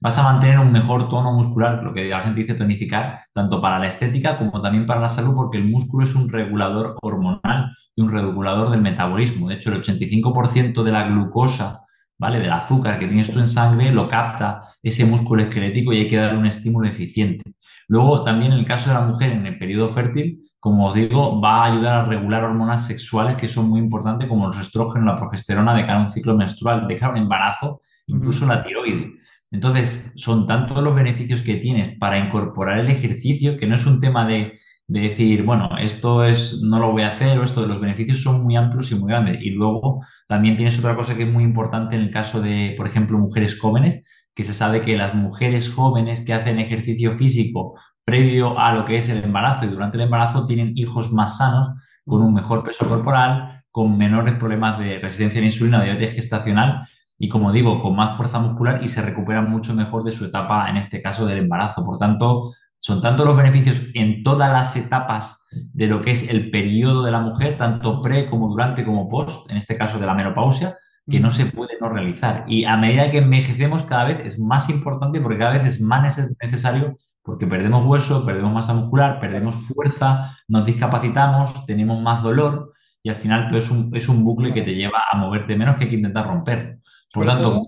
Vas 0.00 0.18
a 0.18 0.22
mantener 0.22 0.58
un 0.58 0.72
mejor 0.72 1.08
tono 1.08 1.32
muscular, 1.32 1.82
lo 1.82 1.92
que 1.92 2.08
la 2.08 2.20
gente 2.20 2.40
dice 2.42 2.54
tonificar, 2.54 3.20
tanto 3.32 3.60
para 3.60 3.78
la 3.78 3.86
estética 3.86 4.38
como 4.38 4.60
también 4.62 4.86
para 4.86 5.00
la 5.00 5.08
salud, 5.08 5.34
porque 5.34 5.58
el 5.58 5.64
músculo 5.64 6.04
es 6.04 6.14
un 6.14 6.28
regulador 6.28 6.96
hormonal 7.02 7.76
y 7.94 8.02
un 8.02 8.10
regulador 8.10 8.70
del 8.70 8.80
metabolismo. 8.80 9.48
De 9.48 9.56
hecho, 9.56 9.70
el 9.70 9.82
85% 9.82 10.82
de 10.82 10.92
la 10.92 11.04
glucosa 11.04 11.84
¿vale? 12.18 12.40
Del 12.40 12.52
azúcar 12.52 12.98
que 12.98 13.06
tienes 13.06 13.30
tú 13.30 13.38
en 13.38 13.46
sangre, 13.46 13.90
lo 13.92 14.08
capta 14.08 14.74
ese 14.82 15.04
músculo 15.04 15.42
esquelético 15.42 15.92
y 15.92 16.00
hay 16.00 16.08
que 16.08 16.16
darle 16.16 16.38
un 16.38 16.46
estímulo 16.46 16.88
eficiente. 16.88 17.54
Luego, 17.88 18.24
también 18.24 18.52
en 18.52 18.58
el 18.60 18.64
caso 18.64 18.90
de 18.90 18.94
la 18.94 19.02
mujer 19.02 19.32
en 19.32 19.46
el 19.46 19.58
periodo 19.58 19.88
fértil, 19.88 20.43
como 20.64 20.86
os 20.86 20.94
digo, 20.94 21.42
va 21.42 21.62
a 21.62 21.64
ayudar 21.66 21.94
a 21.94 22.04
regular 22.06 22.42
hormonas 22.42 22.86
sexuales 22.86 23.36
que 23.36 23.48
son 23.48 23.68
muy 23.68 23.80
importantes, 23.80 24.26
como 24.28 24.46
los 24.46 24.58
estrógenos, 24.58 25.04
la 25.06 25.18
progesterona, 25.18 25.74
de 25.74 25.82
cara 25.82 26.00
a 26.00 26.04
un 26.04 26.10
ciclo 26.10 26.34
menstrual, 26.34 26.88
de 26.88 26.96
cara 26.96 27.08
a 27.08 27.16
un 27.16 27.18
embarazo, 27.18 27.82
incluso 28.06 28.46
la 28.46 28.64
tiroides. 28.64 29.10
Entonces, 29.50 30.14
son 30.16 30.46
tantos 30.46 30.82
los 30.82 30.94
beneficios 30.94 31.42
que 31.42 31.56
tienes 31.56 31.98
para 31.98 32.18
incorporar 32.18 32.78
el 32.78 32.88
ejercicio, 32.88 33.58
que 33.58 33.66
no 33.66 33.74
es 33.74 33.84
un 33.84 34.00
tema 34.00 34.26
de 34.26 34.58
de 34.86 35.00
decir, 35.00 35.42
bueno, 35.44 35.70
esto 35.78 36.24
es, 36.24 36.62
no 36.62 36.78
lo 36.78 36.92
voy 36.92 37.02
a 37.02 37.08
hacer 37.08 37.38
o 37.38 37.44
esto 37.44 37.62
de 37.62 37.68
los 37.68 37.80
beneficios 37.80 38.22
son 38.22 38.42
muy 38.42 38.56
amplios 38.56 38.90
y 38.92 38.94
muy 38.96 39.08
grandes. 39.08 39.40
Y 39.42 39.50
luego 39.50 40.04
también 40.28 40.56
tienes 40.56 40.78
otra 40.78 40.94
cosa 40.96 41.16
que 41.16 41.22
es 41.24 41.32
muy 41.32 41.44
importante 41.44 41.96
en 41.96 42.02
el 42.02 42.10
caso 42.10 42.40
de, 42.42 42.74
por 42.76 42.86
ejemplo, 42.86 43.18
mujeres 43.18 43.58
jóvenes, 43.58 44.02
que 44.34 44.42
se 44.44 44.52
sabe 44.52 44.82
que 44.82 44.96
las 44.96 45.14
mujeres 45.14 45.72
jóvenes 45.72 46.20
que 46.20 46.34
hacen 46.34 46.58
ejercicio 46.58 47.16
físico 47.16 47.78
previo 48.04 48.58
a 48.58 48.72
lo 48.72 48.84
que 48.84 48.98
es 48.98 49.08
el 49.08 49.24
embarazo 49.24 49.64
y 49.64 49.68
durante 49.68 49.96
el 49.96 50.04
embarazo 50.04 50.46
tienen 50.46 50.72
hijos 50.76 51.12
más 51.12 51.38
sanos, 51.38 51.70
con 52.06 52.22
un 52.22 52.34
mejor 52.34 52.62
peso 52.62 52.86
corporal, 52.88 53.64
con 53.70 53.96
menores 53.96 54.34
problemas 54.34 54.78
de 54.78 54.98
resistencia 54.98 55.38
a 55.38 55.40
la 55.40 55.46
insulina 55.46 55.80
o 55.80 55.84
diabetes 55.84 56.14
gestacional 56.14 56.86
y, 57.18 57.28
como 57.28 57.50
digo, 57.50 57.80
con 57.82 57.96
más 57.96 58.16
fuerza 58.16 58.38
muscular 58.38 58.82
y 58.82 58.88
se 58.88 59.02
recuperan 59.02 59.50
mucho 59.50 59.74
mejor 59.74 60.04
de 60.04 60.12
su 60.12 60.26
etapa, 60.26 60.68
en 60.68 60.76
este 60.76 61.00
caso 61.00 61.26
del 61.26 61.38
embarazo. 61.38 61.84
Por 61.84 61.96
tanto, 61.96 62.52
son 62.78 63.00
tanto 63.00 63.24
los 63.24 63.36
beneficios 63.36 63.82
en 63.94 64.22
todas 64.22 64.52
las 64.52 64.76
etapas 64.76 65.48
de 65.50 65.86
lo 65.86 66.02
que 66.02 66.10
es 66.10 66.28
el 66.28 66.50
periodo 66.50 67.02
de 67.02 67.10
la 67.10 67.20
mujer, 67.20 67.56
tanto 67.56 68.02
pre 68.02 68.28
como 68.28 68.48
durante 68.48 68.84
como 68.84 69.08
post, 69.08 69.50
en 69.50 69.56
este 69.56 69.76
caso 69.78 69.98
de 69.98 70.06
la 70.06 70.14
menopausia, 70.14 70.76
que 71.08 71.20
no 71.20 71.30
se 71.30 71.46
puede 71.46 71.78
no 71.80 71.88
realizar. 71.88 72.44
Y 72.46 72.64
a 72.64 72.76
medida 72.76 73.10
que 73.10 73.18
envejecemos 73.18 73.84
cada 73.84 74.04
vez 74.04 74.20
es 74.24 74.38
más 74.38 74.68
importante 74.68 75.20
porque 75.20 75.38
cada 75.38 75.58
vez 75.58 75.66
es 75.66 75.80
más 75.80 76.18
necesario 76.40 76.98
porque 77.24 77.46
perdemos 77.46 77.86
hueso, 77.86 78.24
perdemos 78.24 78.52
masa 78.52 78.74
muscular, 78.74 79.18
perdemos 79.18 79.56
fuerza, 79.56 80.36
nos 80.46 80.66
discapacitamos, 80.66 81.64
tenemos 81.64 82.00
más 82.02 82.22
dolor 82.22 82.74
y 83.02 83.08
al 83.08 83.16
final 83.16 83.48
todo 83.48 83.58
es 83.58 83.70
un, 83.70 83.90
es 83.96 84.08
un 84.08 84.22
bucle 84.22 84.52
que 84.52 84.62
te 84.62 84.74
lleva 84.74 85.04
a 85.10 85.16
moverte 85.16 85.56
menos 85.56 85.76
que 85.76 85.84
hay 85.84 85.90
que 85.90 85.96
intentar 85.96 86.26
romper. 86.26 86.78
Por 87.12 87.24
tanto, 87.24 87.62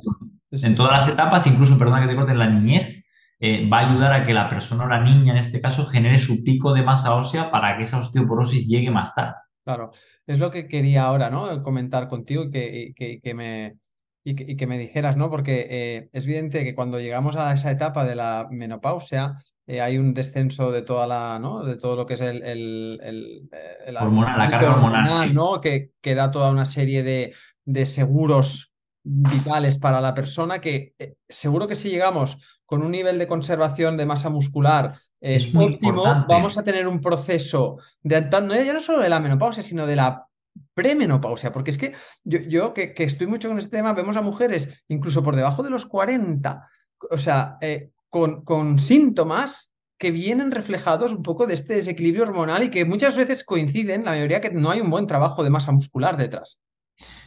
en 0.51 0.75
todas 0.75 0.93
las 0.93 1.09
etapas, 1.09 1.47
incluso, 1.47 1.79
perdona 1.79 2.03
que 2.03 2.09
te 2.09 2.17
corte, 2.17 2.33
en 2.33 2.39
la 2.39 2.51
niñez, 2.51 3.05
eh, 3.41 3.69
va 3.69 3.81
a 3.81 3.91
ayudar 3.91 4.13
a 4.13 4.27
que 4.27 4.35
la 4.35 4.49
persona 4.49 4.85
o 4.85 4.89
la 4.89 5.03
niña 5.03 5.33
en 5.33 5.39
este 5.39 5.61
caso 5.61 5.87
genere 5.87 6.19
su 6.19 6.45
pico 6.45 6.75
de 6.75 6.83
masa 6.83 7.15
ósea 7.15 7.51
para 7.51 7.77
que 7.77 7.85
esa 7.85 7.99
osteoporosis 7.99 8.67
llegue 8.67 8.91
más 8.91 9.15
tarde. 9.15 9.35
Claro, 9.65 9.93
es 10.27 10.39
lo 10.39 10.51
que 10.51 10.69
quería 10.69 11.05
ahora, 11.05 11.31
¿no? 11.31 11.63
Comentar 11.63 12.09
contigo 12.09 12.45
y 12.45 12.95
que, 12.95 13.21
que, 13.23 13.35
me, 13.35 13.79
y 14.29 14.57
que, 14.57 14.67
me 14.67 14.77
dijeras, 14.77 15.17
¿no? 15.17 15.31
Porque 15.31 15.69
eh, 15.71 16.09
es 16.13 16.25
evidente 16.25 16.65
que 16.65 16.75
cuando 16.75 16.99
llegamos 16.99 17.37
a 17.37 17.53
esa 17.53 17.71
etapa 17.71 18.05
de 18.05 18.17
la 18.17 18.49
menopausia, 18.51 19.41
eh, 19.69 19.81
hay 19.81 19.99
un 19.99 20.15
descenso 20.15 20.73
de 20.73 20.83
toda 20.83 21.07
la, 21.07 21.39
¿no? 21.39 21.63
De 21.63 21.77
todo 21.77 21.95
lo 21.95 22.07
que 22.07 22.15
es 22.15 22.21
el, 22.23 22.43
el, 22.43 23.49
la 23.87 24.51
carga 24.51 24.75
hormonal, 24.75 25.33
¿no? 25.33 25.61
Que, 25.61 25.93
que, 26.01 26.17
da 26.17 26.33
toda 26.33 26.51
una 26.51 26.65
serie 26.65 27.05
de, 27.05 27.35
de 27.65 27.87
seguros 27.87 28.73
vitales 29.05 29.79
para 29.79 30.01
la 30.01 30.13
persona 30.13 30.61
que 30.61 30.95
seguro 31.29 31.69
que 31.69 31.77
si 31.77 31.91
llegamos 31.91 32.39
con 32.65 32.83
un 32.83 32.91
nivel 32.91 33.21
de 33.21 33.29
conservación 33.29 33.97
de 33.97 34.07
masa 34.07 34.29
muscular 34.29 34.99
eh, 35.21 35.37
es 35.37 35.55
óptimo, 35.55 36.03
vamos 36.29 36.59
a 36.59 36.65
tener 36.65 36.89
un 36.89 37.01
proceso 37.01 37.79
de 38.03 38.29
ya 38.29 38.73
no 38.73 38.81
solo 38.81 39.01
de 39.01 39.09
la 39.09 39.21
menopausia, 39.21 39.63
sino 39.63 39.87
de 39.87 39.95
la 39.95 40.27
premenopausia, 40.75 41.53
porque 41.53 41.71
es 41.71 41.79
que 41.79 41.95
yo, 42.25 42.41
yo 42.41 42.75
que, 42.75 42.95
estoy 42.99 43.27
mucho 43.27 43.49
con 43.49 43.59
este 43.59 43.77
tema, 43.77 43.93
vemos 43.93 44.17
a 44.17 44.23
mujeres 44.23 44.85
incluso 44.89 45.23
por 45.23 45.37
debajo 45.37 45.63
de 45.63 45.71
los 45.71 45.87
40, 45.87 46.69
o 47.11 47.19
sea, 47.19 47.57
eh, 47.61 47.91
con, 48.11 48.45
con 48.45 48.79
síntomas 48.79 49.75
que 49.99 50.11
vienen 50.11 50.51
reflejados 50.51 51.13
un 51.13 51.23
poco 51.23 51.47
de 51.47 51.55
este 51.55 51.75
desequilibrio 51.75 52.25
hormonal 52.25 52.63
y 52.63 52.71
que 52.71 52.85
muchas 52.85 53.17
veces 53.17 53.45
coinciden, 53.45 54.05
la 54.05 54.13
mayoría 54.13 54.41
que 54.41 54.51
no 54.51 54.71
hay 54.71 54.81
un 54.81 54.91
buen 54.91 55.07
trabajo 55.07 55.43
de 55.43 55.51
masa 55.51 55.73
muscular 55.73 56.17
detrás. 56.17 56.61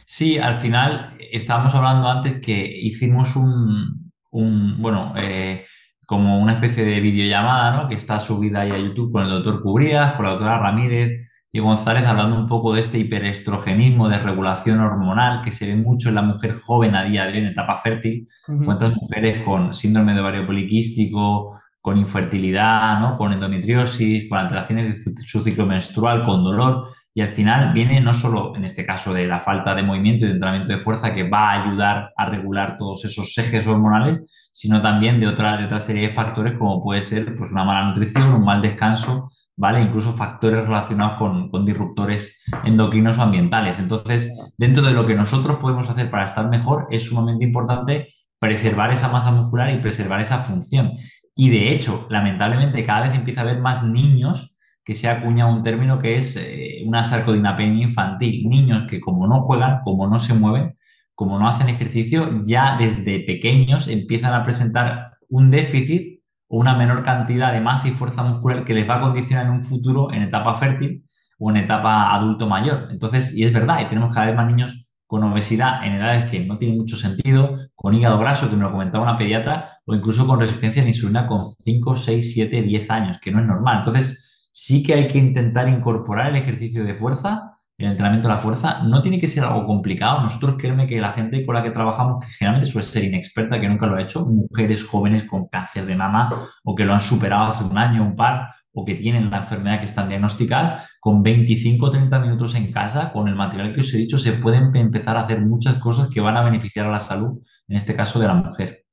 Sí, 0.04 0.38
al 0.38 0.56
final 0.56 1.16
estábamos 1.32 1.74
hablando 1.74 2.08
antes 2.08 2.40
que 2.40 2.64
hicimos 2.64 3.36
un, 3.36 4.12
un, 4.30 4.80
bueno, 4.80 5.14
eh, 5.16 5.64
como 6.06 6.40
una 6.40 6.54
especie 6.54 6.84
de 6.84 7.00
videollamada, 7.00 7.76
¿no? 7.76 7.88
Que 7.88 7.94
está 7.94 8.18
subida 8.18 8.60
ahí 8.60 8.70
a 8.72 8.78
YouTube 8.78 9.12
con 9.12 9.22
el 9.22 9.30
doctor 9.30 9.62
Cubrías, 9.62 10.14
con 10.14 10.24
la 10.24 10.32
doctora 10.32 10.58
Ramírez 10.58 11.29
y 11.52 11.58
González, 11.58 12.06
hablando 12.06 12.36
un 12.36 12.46
poco 12.46 12.74
de 12.74 12.80
este 12.80 12.98
hiperestrogenismo, 12.98 14.08
de 14.08 14.20
regulación 14.20 14.78
hormonal 14.78 15.42
que 15.42 15.50
se 15.50 15.66
ve 15.66 15.74
mucho 15.74 16.08
en 16.08 16.14
la 16.14 16.22
mujer 16.22 16.54
joven 16.54 16.94
a 16.94 17.02
día 17.02 17.24
de 17.24 17.32
hoy 17.32 17.38
en 17.38 17.46
etapa 17.46 17.78
fértil. 17.78 18.28
¿Cuántas 18.64 18.94
mujeres 18.94 19.42
con 19.42 19.74
síndrome 19.74 20.14
de 20.14 20.20
ovario 20.20 20.46
poliquístico, 20.46 21.60
con 21.80 21.96
infertilidad, 21.96 23.00
¿no? 23.00 23.16
Con 23.16 23.32
endometriosis, 23.32 24.28
con 24.28 24.38
alteraciones 24.38 25.04
de 25.04 25.22
su 25.24 25.42
ciclo 25.42 25.66
menstrual, 25.66 26.24
con 26.24 26.44
dolor? 26.44 26.88
Y 27.12 27.20
al 27.22 27.28
final 27.28 27.72
viene 27.72 28.00
no 28.00 28.14
solo 28.14 28.54
en 28.54 28.64
este 28.64 28.86
caso 28.86 29.12
de 29.12 29.26
la 29.26 29.40
falta 29.40 29.74
de 29.74 29.82
movimiento 29.82 30.24
y 30.24 30.28
de 30.28 30.34
entrenamiento 30.34 30.72
de 30.72 30.78
fuerza 30.78 31.12
que 31.12 31.28
va 31.28 31.50
a 31.50 31.64
ayudar 31.64 32.12
a 32.16 32.26
regular 32.26 32.76
todos 32.76 33.04
esos 33.04 33.36
ejes 33.36 33.66
hormonales, 33.66 34.48
sino 34.52 34.80
también 34.80 35.18
de 35.18 35.26
otra, 35.26 35.56
de 35.56 35.64
otra 35.64 35.80
serie 35.80 36.08
de 36.08 36.14
factores 36.14 36.56
como 36.56 36.80
puede 36.80 37.02
ser 37.02 37.34
pues, 37.36 37.50
una 37.50 37.64
mala 37.64 37.88
nutrición, 37.88 38.34
un 38.34 38.44
mal 38.44 38.62
descanso, 38.62 39.28
¿vale? 39.60 39.82
Incluso 39.82 40.14
factores 40.14 40.64
relacionados 40.64 41.18
con, 41.18 41.50
con 41.50 41.66
disruptores 41.66 42.42
endocrinos 42.64 43.18
o 43.18 43.22
ambientales. 43.22 43.78
Entonces, 43.78 44.34
dentro 44.56 44.82
de 44.82 44.94
lo 44.94 45.06
que 45.06 45.14
nosotros 45.14 45.58
podemos 45.58 45.90
hacer 45.90 46.10
para 46.10 46.24
estar 46.24 46.48
mejor, 46.48 46.86
es 46.90 47.04
sumamente 47.04 47.44
importante 47.44 48.14
preservar 48.38 48.90
esa 48.90 49.08
masa 49.08 49.30
muscular 49.30 49.70
y 49.70 49.76
preservar 49.76 50.22
esa 50.22 50.38
función. 50.38 50.92
Y 51.36 51.50
de 51.50 51.72
hecho, 51.72 52.06
lamentablemente, 52.08 52.86
cada 52.86 53.08
vez 53.08 53.14
empieza 53.14 53.42
a 53.42 53.44
haber 53.44 53.60
más 53.60 53.84
niños 53.84 54.56
que 54.82 54.94
se 54.94 55.08
acuña 55.08 55.46
un 55.46 55.62
término 55.62 55.98
que 55.98 56.16
es 56.16 56.36
eh, 56.36 56.82
una 56.86 57.04
sarcodinapenia 57.04 57.84
infantil. 57.84 58.48
Niños 58.48 58.84
que 58.84 58.98
como 58.98 59.26
no 59.26 59.42
juegan, 59.42 59.80
como 59.84 60.08
no 60.08 60.18
se 60.18 60.32
mueven, 60.32 60.78
como 61.14 61.38
no 61.38 61.46
hacen 61.46 61.68
ejercicio, 61.68 62.42
ya 62.46 62.78
desde 62.78 63.20
pequeños 63.20 63.88
empiezan 63.88 64.32
a 64.32 64.42
presentar 64.42 65.18
un 65.28 65.50
déficit 65.50 66.19
o 66.50 66.58
una 66.58 66.74
menor 66.76 67.04
cantidad 67.04 67.52
de 67.52 67.60
masa 67.60 67.88
y 67.88 67.92
fuerza 67.92 68.24
muscular 68.24 68.64
que 68.64 68.74
les 68.74 68.88
va 68.88 68.96
a 68.96 69.00
condicionar 69.00 69.46
en 69.46 69.52
un 69.52 69.62
futuro 69.62 70.12
en 70.12 70.22
etapa 70.22 70.56
fértil 70.56 71.04
o 71.38 71.50
en 71.50 71.58
etapa 71.58 72.12
adulto 72.12 72.48
mayor. 72.48 72.88
Entonces, 72.90 73.34
y 73.36 73.44
es 73.44 73.52
verdad, 73.52 73.80
y 73.80 73.88
tenemos 73.88 74.12
cada 74.12 74.26
vez 74.26 74.34
más 74.34 74.48
niños 74.48 74.90
con 75.06 75.22
obesidad 75.24 75.84
en 75.86 75.94
edades 75.94 76.30
que 76.30 76.44
no 76.44 76.58
tienen 76.58 76.78
mucho 76.78 76.96
sentido, 76.96 77.56
con 77.76 77.94
hígado 77.94 78.18
graso, 78.18 78.50
que 78.50 78.56
me 78.56 78.62
lo 78.62 78.72
comentaba 78.72 79.04
una 79.04 79.16
pediatra, 79.16 79.78
o 79.84 79.94
incluso 79.94 80.26
con 80.26 80.40
resistencia 80.40 80.82
a 80.82 80.84
la 80.84 80.90
insulina 80.90 81.26
con 81.26 81.46
5, 81.64 81.96
6, 81.96 82.32
7, 82.34 82.62
10 82.62 82.90
años, 82.90 83.18
que 83.20 83.30
no 83.30 83.40
es 83.40 83.46
normal. 83.46 83.78
Entonces, 83.78 84.48
sí 84.52 84.82
que 84.82 84.94
hay 84.94 85.08
que 85.08 85.18
intentar 85.18 85.68
incorporar 85.68 86.30
el 86.30 86.36
ejercicio 86.36 86.84
de 86.84 86.94
fuerza, 86.94 87.49
el 87.84 87.92
entrenamiento 87.92 88.28
de 88.28 88.34
la 88.34 88.40
fuerza. 88.40 88.82
No 88.82 89.02
tiene 89.02 89.20
que 89.20 89.28
ser 89.28 89.44
algo 89.44 89.66
complicado. 89.66 90.22
Nosotros 90.22 90.56
créeme 90.58 90.86
que 90.86 91.00
la 91.00 91.12
gente 91.12 91.44
con 91.44 91.54
la 91.54 91.62
que 91.62 91.70
trabajamos, 91.70 92.24
que 92.24 92.30
generalmente 92.30 92.70
suele 92.70 92.86
ser 92.86 93.04
inexperta, 93.04 93.60
que 93.60 93.68
nunca 93.68 93.86
lo 93.86 93.96
ha 93.96 94.02
hecho, 94.02 94.24
mujeres 94.26 94.84
jóvenes 94.84 95.24
con 95.24 95.48
cáncer 95.48 95.86
de 95.86 95.96
mama 95.96 96.30
o 96.64 96.74
que 96.74 96.84
lo 96.84 96.94
han 96.94 97.00
superado 97.00 97.44
hace 97.44 97.64
un 97.64 97.78
año, 97.78 98.02
un 98.02 98.16
par, 98.16 98.50
o 98.72 98.84
que 98.84 98.94
tienen 98.94 99.30
la 99.30 99.38
enfermedad 99.38 99.80
que 99.80 99.86
están 99.86 100.08
diagnosticadas, 100.08 100.88
con 101.00 101.22
25 101.22 101.86
o 101.86 101.90
30 101.90 102.18
minutos 102.20 102.54
en 102.54 102.70
casa, 102.70 103.12
con 103.12 103.26
el 103.28 103.34
material 103.34 103.74
que 103.74 103.80
os 103.80 103.92
he 103.94 103.98
dicho, 103.98 104.18
se 104.18 104.32
pueden 104.32 104.74
empezar 104.76 105.16
a 105.16 105.22
hacer 105.22 105.40
muchas 105.40 105.76
cosas 105.76 106.08
que 106.08 106.20
van 106.20 106.36
a 106.36 106.44
beneficiar 106.44 106.86
a 106.86 106.92
la 106.92 107.00
salud, 107.00 107.42
en 107.68 107.76
este 107.76 107.94
caso 107.94 108.20
de 108.20 108.26
la 108.26 108.34
mujer. 108.34 108.84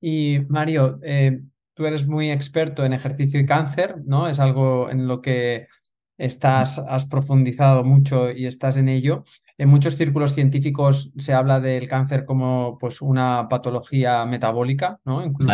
Y 0.00 0.40
Mario, 0.48 0.98
eh, 1.02 1.42
tú 1.74 1.86
eres 1.86 2.06
muy 2.06 2.30
experto 2.30 2.84
en 2.84 2.92
ejercicio 2.92 3.38
y 3.38 3.46
cáncer, 3.46 3.96
¿no? 4.04 4.28
Es 4.28 4.40
algo 4.40 4.90
en 4.90 5.06
lo 5.06 5.20
que 5.20 5.68
estás, 6.22 6.78
has 6.78 7.04
profundizado 7.06 7.84
mucho 7.84 8.30
y 8.30 8.46
estás 8.46 8.76
en 8.76 8.88
ello. 8.88 9.24
En 9.58 9.68
muchos 9.68 9.96
círculos 9.96 10.34
científicos 10.34 11.12
se 11.18 11.34
habla 11.34 11.60
del 11.60 11.88
cáncer 11.88 12.24
como 12.24 12.78
pues, 12.78 13.02
una 13.02 13.48
patología 13.48 14.24
metabólica, 14.24 15.00
¿no? 15.04 15.24
Incluso, 15.24 15.52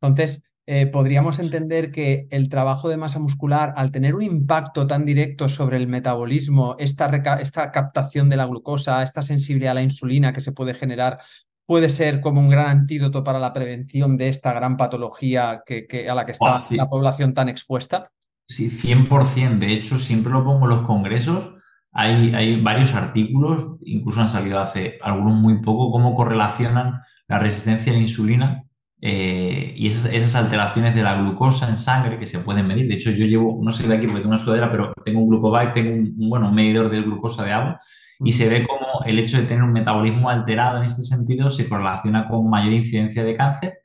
entonces, 0.00 0.42
eh, 0.68 0.86
podríamos 0.86 1.38
entender 1.38 1.92
que 1.92 2.26
el 2.30 2.48
trabajo 2.48 2.88
de 2.88 2.96
masa 2.96 3.18
muscular, 3.18 3.74
al 3.76 3.92
tener 3.92 4.14
un 4.14 4.22
impacto 4.22 4.86
tan 4.86 5.04
directo 5.04 5.48
sobre 5.48 5.76
el 5.76 5.86
metabolismo, 5.86 6.74
esta, 6.78 7.06
esta 7.40 7.70
captación 7.70 8.28
de 8.28 8.36
la 8.36 8.46
glucosa, 8.46 9.02
esta 9.02 9.22
sensibilidad 9.22 9.72
a 9.72 9.74
la 9.74 9.82
insulina 9.82 10.32
que 10.32 10.40
se 10.40 10.52
puede 10.52 10.74
generar, 10.74 11.20
puede 11.66 11.90
ser 11.90 12.20
como 12.20 12.40
un 12.40 12.48
gran 12.48 12.68
antídoto 12.68 13.22
para 13.22 13.38
la 13.38 13.52
prevención 13.52 14.16
de 14.16 14.28
esta 14.28 14.52
gran 14.54 14.76
patología 14.76 15.62
que, 15.66 16.08
a 16.08 16.14
la 16.14 16.24
que 16.24 16.32
está 16.32 16.62
la 16.70 16.88
población 16.88 17.34
tan 17.34 17.48
expuesta? 17.48 18.10
Sí, 18.46 18.70
100%. 18.70 19.58
De 19.58 19.72
hecho, 19.72 19.98
siempre 19.98 20.32
lo 20.32 20.44
pongo 20.44 20.64
en 20.64 20.76
los 20.76 20.86
congresos. 20.86 21.52
Hay, 21.92 22.34
hay 22.34 22.60
varios 22.60 22.94
artículos, 22.94 23.76
incluso 23.84 24.20
han 24.20 24.28
salido 24.28 24.60
hace 24.60 24.98
algunos 25.02 25.34
muy 25.34 25.62
poco, 25.62 25.90
cómo 25.90 26.14
correlacionan 26.14 27.00
la 27.26 27.38
resistencia 27.38 27.92
a 27.92 27.96
la 27.96 28.02
insulina 28.02 28.64
eh, 29.00 29.74
y 29.76 29.88
esas, 29.88 30.34
alteraciones 30.34 30.94
de 30.94 31.02
la 31.02 31.16
glucosa 31.16 31.68
en 31.68 31.78
sangre 31.78 32.18
que 32.18 32.26
se 32.26 32.40
pueden 32.40 32.66
medir. 32.66 32.88
De 32.88 32.94
hecho, 32.94 33.10
yo 33.10 33.26
llevo, 33.26 33.60
no 33.62 33.72
sé 33.72 33.86
de 33.88 33.94
aquí 33.96 34.06
porque 34.06 34.20
tengo 34.20 34.34
una 34.34 34.42
sudadera, 34.42 34.70
pero 34.70 34.92
tengo 35.04 35.20
un 35.20 35.28
glucobike, 35.28 35.72
tengo 35.74 35.94
un, 35.94 36.28
bueno, 36.28 36.48
un 36.48 36.54
medidor 36.54 36.90
de 36.90 37.02
glucosa 37.02 37.44
de 37.44 37.52
agua 37.52 37.80
y 38.20 38.32
se 38.32 38.48
ve 38.48 38.66
como 38.66 39.04
el 39.04 39.18
hecho 39.18 39.38
de 39.38 39.44
tener 39.44 39.62
un 39.62 39.72
metabolismo 39.72 40.30
alterado 40.30 40.78
en 40.78 40.84
este 40.84 41.02
sentido 41.02 41.50
se 41.50 41.68
correlaciona 41.68 42.28
con 42.28 42.48
mayor 42.48 42.72
incidencia 42.72 43.22
de 43.24 43.36
cáncer 43.36 43.78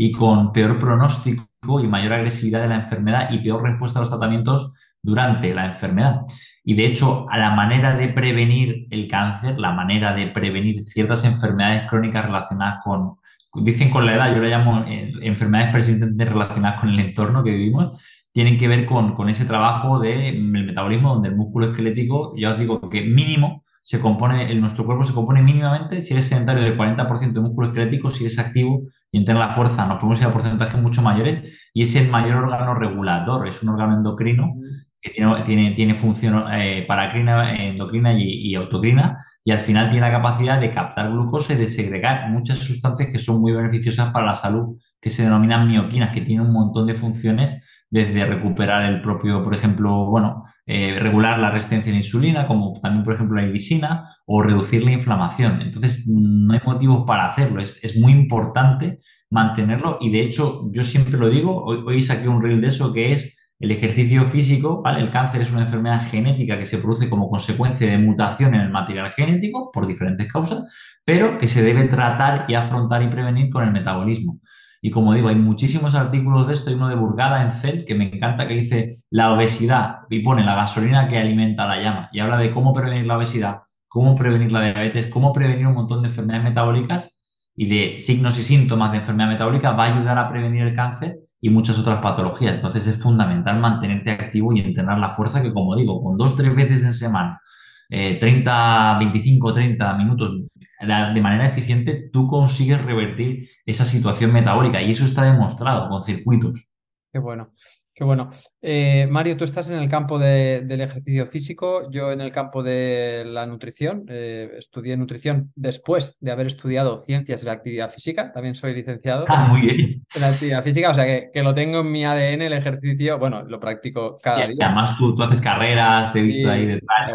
y 0.00 0.12
con 0.12 0.52
peor 0.52 0.78
pronóstico 0.78 1.48
y 1.82 1.88
mayor 1.88 2.12
agresividad 2.12 2.62
de 2.62 2.68
la 2.68 2.76
enfermedad 2.76 3.30
y 3.32 3.38
peor 3.40 3.64
respuesta 3.64 3.98
a 3.98 4.02
los 4.02 4.10
tratamientos 4.10 4.72
durante 5.02 5.52
la 5.52 5.66
enfermedad. 5.66 6.20
Y 6.62 6.74
de 6.74 6.86
hecho, 6.86 7.26
a 7.28 7.36
la 7.36 7.50
manera 7.50 7.96
de 7.96 8.08
prevenir 8.08 8.86
el 8.90 9.08
cáncer, 9.08 9.58
la 9.58 9.72
manera 9.72 10.14
de 10.14 10.28
prevenir 10.28 10.82
ciertas 10.82 11.24
enfermedades 11.24 11.88
crónicas 11.88 12.24
relacionadas 12.24 12.78
con, 12.84 13.16
dicen 13.54 13.90
con 13.90 14.06
la 14.06 14.14
edad, 14.14 14.34
yo 14.36 14.40
le 14.40 14.50
llamo 14.50 14.84
eh, 14.86 15.12
enfermedades 15.22 15.72
persistentes 15.72 16.28
relacionadas 16.28 16.80
con 16.80 16.90
el 16.90 17.00
entorno 17.00 17.42
que 17.42 17.50
vivimos, 17.50 18.00
tienen 18.32 18.56
que 18.56 18.68
ver 18.68 18.86
con, 18.86 19.16
con 19.16 19.28
ese 19.28 19.46
trabajo 19.46 19.98
del 19.98 20.40
metabolismo 20.44 21.14
donde 21.14 21.30
el 21.30 21.36
músculo 21.36 21.66
esquelético, 21.66 22.34
ya 22.36 22.52
os 22.52 22.58
digo 22.58 22.88
que 22.88 23.02
mínimo 23.02 23.64
se 23.88 24.00
compone, 24.00 24.52
en 24.52 24.60
nuestro 24.60 24.84
cuerpo 24.84 25.02
se 25.02 25.14
compone 25.14 25.42
mínimamente, 25.42 26.02
si 26.02 26.12
eres 26.12 26.26
sedentario, 26.26 26.62
del 26.62 26.76
40% 26.76 27.32
de 27.32 27.40
músculo 27.40 27.68
esquelético, 27.68 28.10
si 28.10 28.24
eres 28.24 28.38
activo 28.38 28.82
y 29.10 29.16
entrena 29.16 29.46
la 29.46 29.52
fuerza, 29.54 29.86
nos 29.86 29.96
podemos 29.96 30.20
ir 30.20 30.26
a 30.26 30.32
porcentajes 30.34 30.78
mucho 30.82 31.00
mayores, 31.00 31.70
y 31.72 31.84
es 31.84 31.96
el 31.96 32.10
mayor 32.10 32.44
órgano 32.44 32.74
regulador, 32.74 33.48
es 33.48 33.62
un 33.62 33.70
órgano 33.70 33.96
endocrino 33.96 34.56
que 35.00 35.10
tiene, 35.10 35.42
tiene, 35.42 35.70
tiene 35.70 35.94
función 35.94 36.44
eh, 36.52 36.84
paracrina, 36.86 37.56
endocrina 37.56 38.12
y, 38.12 38.24
y, 38.24 38.54
autocrina, 38.56 39.24
y 39.42 39.52
al 39.52 39.58
final 39.58 39.88
tiene 39.88 40.06
la 40.06 40.12
capacidad 40.12 40.60
de 40.60 40.70
captar 40.70 41.10
glucosa 41.10 41.54
y 41.54 41.56
de 41.56 41.66
segregar 41.66 42.28
muchas 42.28 42.58
sustancias 42.58 43.08
que 43.10 43.18
son 43.18 43.40
muy 43.40 43.52
beneficiosas 43.52 44.12
para 44.12 44.26
la 44.26 44.34
salud, 44.34 44.78
que 45.00 45.08
se 45.08 45.22
denominan 45.22 45.66
mioquinas, 45.66 46.10
que 46.12 46.20
tienen 46.20 46.44
un 46.44 46.52
montón 46.52 46.86
de 46.86 46.94
funciones 46.94 47.64
desde 47.88 48.26
recuperar 48.26 48.84
el 48.84 49.00
propio, 49.00 49.42
por 49.42 49.54
ejemplo, 49.54 50.10
bueno, 50.10 50.44
eh, 50.68 50.98
regular 51.00 51.38
la 51.38 51.50
resistencia 51.50 51.90
a 51.90 51.94
la 51.94 52.00
insulina, 52.00 52.46
como 52.46 52.78
también, 52.80 53.02
por 53.02 53.14
ejemplo, 53.14 53.40
la 53.40 53.48
irisina, 53.48 54.14
o 54.26 54.42
reducir 54.42 54.84
la 54.84 54.92
inflamación. 54.92 55.62
Entonces, 55.62 56.06
no 56.06 56.52
hay 56.52 56.60
motivos 56.64 57.04
para 57.06 57.26
hacerlo, 57.26 57.60
es, 57.60 57.82
es 57.82 57.96
muy 57.96 58.12
importante 58.12 59.00
mantenerlo 59.30 59.98
y 60.00 60.10
de 60.10 60.20
hecho, 60.20 60.70
yo 60.70 60.82
siempre 60.84 61.18
lo 61.18 61.28
digo, 61.28 61.64
hoy, 61.64 62.02
saqué 62.02 62.28
un 62.28 62.42
reel 62.42 62.60
de 62.60 62.68
eso 62.68 62.92
que 62.92 63.12
es 63.12 63.36
el 63.60 63.70
ejercicio 63.70 64.24
físico. 64.26 64.82
El 64.86 65.10
cáncer 65.10 65.40
es 65.40 65.50
una 65.50 65.62
enfermedad 65.62 66.06
genética 66.06 66.58
que 66.58 66.66
se 66.66 66.78
produce 66.78 67.10
como 67.10 67.28
consecuencia 67.28 67.90
de 67.90 67.98
mutación 67.98 68.54
en 68.54 68.60
el 68.60 68.70
material 68.70 69.10
genético 69.10 69.70
por 69.72 69.86
diferentes 69.86 70.30
causas, 70.32 70.64
pero 71.04 71.38
que 71.38 71.48
se 71.48 71.62
debe 71.62 71.84
tratar 71.84 72.44
y 72.48 72.54
afrontar 72.54 73.02
y 73.02 73.08
prevenir 73.08 73.50
con 73.50 73.64
el 73.64 73.72
metabolismo. 73.72 74.40
Y 74.80 74.90
como 74.90 75.14
digo, 75.14 75.28
hay 75.28 75.36
muchísimos 75.36 75.94
artículos 75.94 76.46
de 76.46 76.54
esto. 76.54 76.70
Hay 76.70 76.76
uno 76.76 76.88
de 76.88 76.94
Burgada 76.94 77.42
en 77.42 77.52
CEL 77.52 77.84
que 77.84 77.94
me 77.94 78.04
encanta 78.04 78.46
que 78.46 78.54
dice 78.54 78.98
la 79.10 79.32
obesidad 79.32 80.00
y 80.08 80.20
pone 80.20 80.44
la 80.44 80.54
gasolina 80.54 81.08
que 81.08 81.18
alimenta 81.18 81.66
la 81.66 81.82
llama 81.82 82.08
y 82.12 82.20
habla 82.20 82.36
de 82.38 82.50
cómo 82.52 82.72
prevenir 82.72 83.06
la 83.06 83.16
obesidad, 83.16 83.62
cómo 83.88 84.16
prevenir 84.16 84.52
la 84.52 84.62
diabetes, 84.62 85.08
cómo 85.08 85.32
prevenir 85.32 85.66
un 85.66 85.74
montón 85.74 86.02
de 86.02 86.08
enfermedades 86.08 86.44
metabólicas 86.44 87.22
y 87.56 87.68
de 87.68 87.98
signos 87.98 88.38
y 88.38 88.44
síntomas 88.44 88.92
de 88.92 88.98
enfermedad 88.98 89.30
metabólica 89.30 89.72
va 89.72 89.86
a 89.86 89.94
ayudar 89.96 90.16
a 90.18 90.30
prevenir 90.30 90.62
el 90.62 90.76
cáncer 90.76 91.18
y 91.40 91.50
muchas 91.50 91.78
otras 91.78 92.00
patologías. 92.00 92.54
Entonces 92.54 92.86
es 92.86 93.02
fundamental 93.02 93.58
mantenerte 93.58 94.12
activo 94.12 94.52
y 94.52 94.60
entrenar 94.60 94.98
la 94.98 95.10
fuerza 95.10 95.42
que, 95.42 95.52
como 95.52 95.74
digo, 95.74 96.02
con 96.02 96.16
dos, 96.16 96.36
tres 96.36 96.54
veces 96.54 96.84
en 96.84 96.92
semana, 96.92 97.40
30, 97.88 98.98
25, 98.98 99.52
30 99.52 99.94
minutos 99.94 100.42
de 100.80 101.20
manera 101.20 101.46
eficiente, 101.46 102.08
tú 102.12 102.28
consigues 102.28 102.80
revertir 102.80 103.48
esa 103.66 103.84
situación 103.84 104.32
metabólica 104.32 104.80
y 104.80 104.90
eso 104.90 105.04
está 105.04 105.24
demostrado 105.24 105.88
con 105.88 106.02
circuitos. 106.02 106.72
Qué 107.12 107.18
bueno. 107.18 107.52
Qué 107.98 108.04
bueno. 108.04 108.30
Eh, 108.62 109.08
Mario, 109.10 109.36
tú 109.36 109.42
estás 109.42 109.68
en 109.70 109.78
el 109.80 109.88
campo 109.88 110.20
del 110.20 110.80
ejercicio 110.80 111.26
físico, 111.26 111.90
yo 111.90 112.12
en 112.12 112.20
el 112.20 112.30
campo 112.30 112.62
de 112.62 113.24
la 113.26 113.44
nutrición. 113.44 114.04
Eh, 114.08 114.52
estudié 114.56 114.96
nutrición 114.96 115.50
después 115.56 116.16
de 116.20 116.30
haber 116.30 116.46
estudiado 116.46 117.00
ciencias 117.00 117.40
de 117.40 117.46
la 117.46 117.54
actividad 117.54 117.90
física. 117.90 118.30
También 118.30 118.54
soy 118.54 118.72
licenciado 118.72 119.24
ah, 119.26 119.48
muy 119.48 119.62
bien. 119.62 120.06
en 120.14 120.20
la 120.20 120.28
actividad 120.28 120.62
física, 120.62 120.90
o 120.90 120.94
sea 120.94 121.06
que, 121.06 121.42
lo 121.42 121.52
tengo 121.52 121.80
en 121.80 121.90
mi 121.90 122.04
ADN 122.04 122.42
el 122.42 122.52
ejercicio. 122.52 123.18
Bueno, 123.18 123.42
lo 123.42 123.58
practico 123.58 124.16
cada 124.22 124.46
día. 124.46 124.66
además 124.66 124.96
tú, 124.96 125.20
haces 125.20 125.40
carreras, 125.40 126.12
te 126.12 126.20
he 126.20 126.22
visto 126.22 126.48
ahí 126.48 126.66
detrás. 126.66 127.10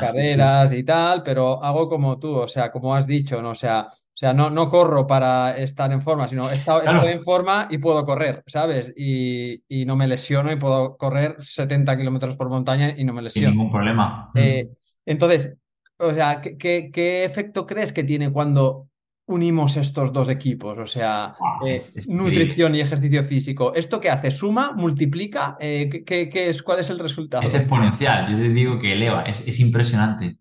carreras 0.00 0.72
y 0.72 0.82
tal, 0.82 1.22
pero 1.22 1.62
hago 1.62 1.88
como 1.88 2.18
tú, 2.18 2.34
o 2.38 2.48
sea, 2.48 2.72
como 2.72 2.92
has 2.92 3.06
dicho, 3.06 3.40
¿no? 3.40 3.50
O 3.50 3.54
sea, 3.54 3.86
sea, 4.18 4.32
no, 4.34 4.50
no 4.50 4.68
corro 4.68 5.06
para 5.06 5.56
estar 5.56 5.92
en 5.92 6.02
forma, 6.02 6.26
sino 6.26 6.50
está- 6.50 6.78
estoy 6.84 7.12
en 7.12 7.22
forma 7.22 7.68
y 7.70 7.78
puedo 7.78 8.04
correr, 8.04 8.42
¿sabes? 8.48 8.92
Y, 8.96 9.62
y 9.68 9.84
no 9.86 9.94
me 9.96 10.08
lesiono 10.08 10.50
y 10.50 10.56
puedo 10.56 10.96
correr 10.96 11.36
70 11.38 11.96
kilómetros 11.96 12.36
por 12.36 12.48
montaña 12.48 12.94
y 12.96 13.04
no 13.04 13.12
me 13.12 13.20
sin 13.20 13.24
lesiono. 13.24 13.50
ningún 13.52 13.70
problema. 13.70 14.30
Eh, 14.34 14.64
Mm. 14.70 14.76
entonces, 15.06 15.56
o 15.98 16.10
sea, 16.12 16.40
¿qué, 16.40 16.56
qué- 16.58 16.90
qué 16.92 17.24
efecto 17.24 17.64
crees 17.66 17.92
que 17.92 18.02
tiene 18.04 18.32
cuando 18.32 18.88
unimos 19.26 19.76
estos 19.76 20.12
dos 20.12 20.28
equipos? 20.30 20.76
O 20.78 20.86
sea, 20.86 21.36
Guau, 21.38 21.66
eh, 21.68 21.76
es, 21.76 21.96
es 21.96 22.08
nutrición 22.08 22.74
y 22.74 22.80
ejercicio 22.80 23.22
físico. 23.22 23.72
¿Esto 23.74 24.00
qué 24.00 24.10
hace? 24.10 24.30
¿Suma? 24.32 24.72
¿Multiplica? 24.72 25.56
Eh, 25.60 25.88
¿qué, 26.04 26.28
qué- 26.28 26.48
es? 26.48 26.62
¿Cuál 26.62 26.80
es 26.80 26.90
el 26.90 26.96
Es 26.96 27.02
resultado? 27.02 27.44
exponencial, 27.46 28.30
yo 28.32 28.36
te 28.36 28.48
digo 28.48 28.80
que 28.80 28.92
eleva, 28.94 29.22
es, 29.24 29.46
es 29.46 29.60
impresionante. 29.60 30.38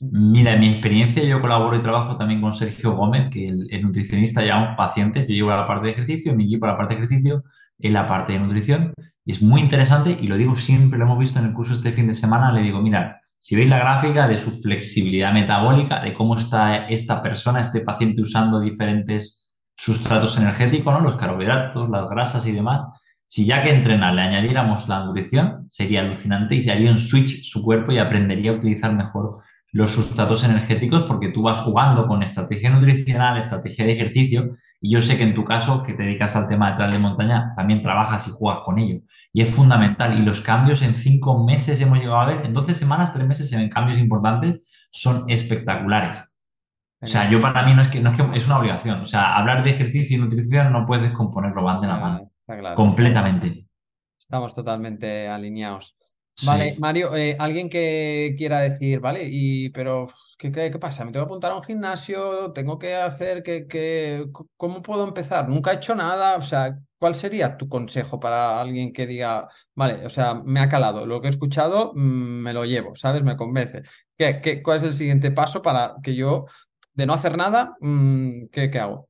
Mira, 0.00 0.52
en 0.52 0.60
mi 0.60 0.68
experiencia 0.68 1.22
yo 1.24 1.40
colaboro 1.40 1.76
y 1.76 1.80
trabajo 1.80 2.16
también 2.16 2.40
con 2.42 2.52
Sergio 2.52 2.94
Gómez, 2.94 3.30
que 3.30 3.46
es 3.46 3.82
nutricionista, 3.82 4.42
llevamos 4.42 4.76
pacientes, 4.76 5.26
yo 5.26 5.34
llevo 5.34 5.50
la 5.50 5.66
parte 5.66 5.86
de 5.86 5.92
ejercicio, 5.92 6.34
mi 6.34 6.44
equipo 6.44 6.66
la 6.66 6.76
parte 6.76 6.94
de 6.94 7.04
ejercicio, 7.04 7.44
él 7.78 7.94
la 7.94 8.06
parte 8.06 8.34
de 8.34 8.40
nutrición, 8.40 8.92
y 9.24 9.32
es 9.32 9.40
muy 9.40 9.62
interesante, 9.62 10.10
y 10.20 10.26
lo 10.26 10.36
digo 10.36 10.54
siempre, 10.54 10.98
lo 10.98 11.06
hemos 11.06 11.18
visto 11.18 11.38
en 11.38 11.46
el 11.46 11.54
curso 11.54 11.72
este 11.72 11.92
fin 11.92 12.06
de 12.08 12.12
semana, 12.12 12.52
le 12.52 12.60
digo, 12.60 12.82
mira, 12.82 13.20
si 13.38 13.56
veis 13.56 13.68
la 13.70 13.78
gráfica 13.78 14.28
de 14.28 14.38
su 14.38 14.50
flexibilidad 14.60 15.32
metabólica, 15.32 16.00
de 16.00 16.12
cómo 16.12 16.36
está 16.36 16.88
esta 16.88 17.22
persona, 17.22 17.60
este 17.60 17.80
paciente 17.80 18.20
usando 18.20 18.60
diferentes 18.60 19.56
sustratos 19.76 20.36
energéticos, 20.36 20.92
¿no? 20.92 21.00
Los 21.00 21.16
carbohidratos, 21.16 21.88
las 21.88 22.08
grasas 22.10 22.46
y 22.46 22.52
demás, 22.52 22.82
si 23.26 23.44
ya 23.44 23.62
que 23.62 23.70
entrenar 23.70 24.14
le 24.14 24.22
añadiéramos 24.22 24.88
la 24.88 25.04
nutrición, 25.04 25.64
sería 25.68 26.00
alucinante 26.00 26.54
y 26.54 26.62
se 26.62 26.70
haría 26.70 26.90
un 26.90 26.98
switch 26.98 27.42
su 27.44 27.62
cuerpo 27.62 27.92
y 27.92 27.98
aprendería 27.98 28.52
a 28.52 28.54
utilizar 28.54 28.92
mejor 28.92 29.42
los 29.76 29.90
sustratos 29.90 30.42
energéticos 30.42 31.02
porque 31.02 31.28
tú 31.28 31.42
vas 31.42 31.58
jugando 31.58 32.06
con 32.06 32.22
estrategia 32.22 32.70
nutricional, 32.70 33.36
estrategia 33.36 33.84
de 33.84 33.92
ejercicio 33.92 34.56
y 34.80 34.90
yo 34.90 35.02
sé 35.02 35.18
que 35.18 35.24
en 35.24 35.34
tu 35.34 35.44
caso, 35.44 35.82
que 35.82 35.92
te 35.92 36.02
dedicas 36.02 36.34
al 36.34 36.48
tema 36.48 36.70
de 36.70 36.76
trail 36.76 36.92
de 36.92 36.98
montaña, 36.98 37.52
también 37.54 37.82
trabajas 37.82 38.26
y 38.26 38.30
juegas 38.30 38.60
con 38.60 38.78
ello. 38.78 39.00
Y 39.34 39.42
es 39.42 39.50
fundamental. 39.54 40.18
Y 40.18 40.22
los 40.22 40.40
cambios 40.40 40.80
en 40.80 40.94
cinco 40.94 41.44
meses 41.44 41.78
hemos 41.82 41.98
llegado 41.98 42.20
a 42.20 42.26
ver, 42.26 42.46
en 42.46 42.54
12 42.54 42.72
semanas, 42.72 43.12
tres 43.12 43.26
meses 43.26 43.50
se 43.50 43.58
ven 43.58 43.68
cambios 43.68 43.98
importantes, 43.98 44.88
son 44.90 45.28
espectaculares. 45.28 46.34
O 47.02 47.06
sea, 47.06 47.28
yo 47.28 47.42
para 47.42 47.62
mí 47.62 47.74
no 47.74 47.82
es 47.82 47.88
que, 47.88 48.00
no 48.00 48.12
es 48.12 48.16
que 48.16 48.26
es 48.34 48.46
una 48.46 48.58
obligación. 48.58 49.02
O 49.02 49.06
sea, 49.06 49.36
hablar 49.36 49.62
de 49.62 49.72
ejercicio 49.72 50.16
y 50.16 50.20
nutrición 50.20 50.72
no 50.72 50.86
puedes 50.86 51.04
descomponerlo, 51.04 51.62
van 51.62 51.82
de 51.82 51.86
la 51.86 51.96
mano. 51.98 52.30
está 52.40 52.58
claro. 52.58 52.76
Completamente. 52.76 53.66
Estamos 54.18 54.54
totalmente 54.54 55.28
alineados. 55.28 55.98
Vale. 56.44 56.76
Mario, 56.78 57.16
eh, 57.16 57.34
alguien 57.38 57.70
que 57.70 58.34
quiera 58.36 58.60
decir, 58.60 59.00
vale, 59.00 59.26
y 59.30 59.70
pero 59.70 60.06
¿qué, 60.36 60.52
qué, 60.52 60.78
pasa? 60.78 61.04
¿Me 61.04 61.10
tengo 61.10 61.24
que 61.24 61.28
apuntar 61.30 61.52
a 61.52 61.56
un 61.56 61.62
gimnasio? 61.62 62.52
¿Tengo 62.52 62.78
que 62.78 62.94
hacer 62.94 63.42
que, 63.42 63.66
que, 63.66 64.26
¿cómo 64.56 64.82
puedo 64.82 65.08
empezar? 65.08 65.48
Nunca 65.48 65.72
he 65.72 65.76
hecho 65.76 65.94
nada, 65.94 66.36
o 66.36 66.42
sea, 66.42 66.78
¿cuál 66.98 67.14
sería 67.14 67.56
tu 67.56 67.68
consejo 67.68 68.20
para 68.20 68.60
alguien 68.60 68.92
que 68.92 69.06
diga, 69.06 69.48
vale, 69.74 70.04
o 70.04 70.10
sea, 70.10 70.34
me 70.34 70.60
ha 70.60 70.68
calado, 70.68 71.06
lo 71.06 71.22
que 71.22 71.28
he 71.28 71.30
escuchado, 71.30 71.92
mm, 71.94 72.42
me 72.42 72.52
lo 72.52 72.66
llevo, 72.66 72.94
¿sabes? 72.96 73.22
Me 73.22 73.36
convence. 73.36 73.82
¿Qué, 74.16 74.40
qué, 74.42 74.62
cuál 74.62 74.78
es 74.78 74.82
el 74.82 74.92
siguiente 74.92 75.30
paso 75.30 75.62
para 75.62 75.94
que 76.02 76.14
yo, 76.14 76.46
de 76.92 77.06
no 77.06 77.14
hacer 77.14 77.36
nada, 77.38 77.76
mm, 77.80 78.48
¿qué, 78.52 78.70
qué 78.70 78.78
hago? 78.78 79.08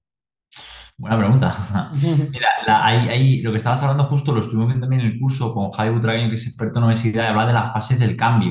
Buena 0.98 1.18
pregunta. 1.18 1.54
Mira, 2.32 2.48
la- 2.66 2.84
ahí- 2.86 3.08
ahí, 3.08 3.42
lo 3.42 3.50
que 3.50 3.58
estabas 3.58 3.82
hablando 3.82 4.04
justo 4.04 4.32
lo 4.32 4.40
estuvimos 4.40 4.68
viendo 4.68 4.84
también 4.86 5.02
en 5.02 5.12
el 5.12 5.18
curso 5.18 5.52
con 5.52 5.70
Javi 5.70 5.90
Butragueño, 5.90 6.28
que 6.30 6.36
es 6.36 6.46
experto 6.46 6.78
en 6.78 6.84
obesidad, 6.86 7.24
y 7.24 7.26
habla 7.28 7.46
de 7.46 7.52
las 7.52 7.72
fases 7.72 7.98
del 7.98 8.16
cambio. 8.16 8.50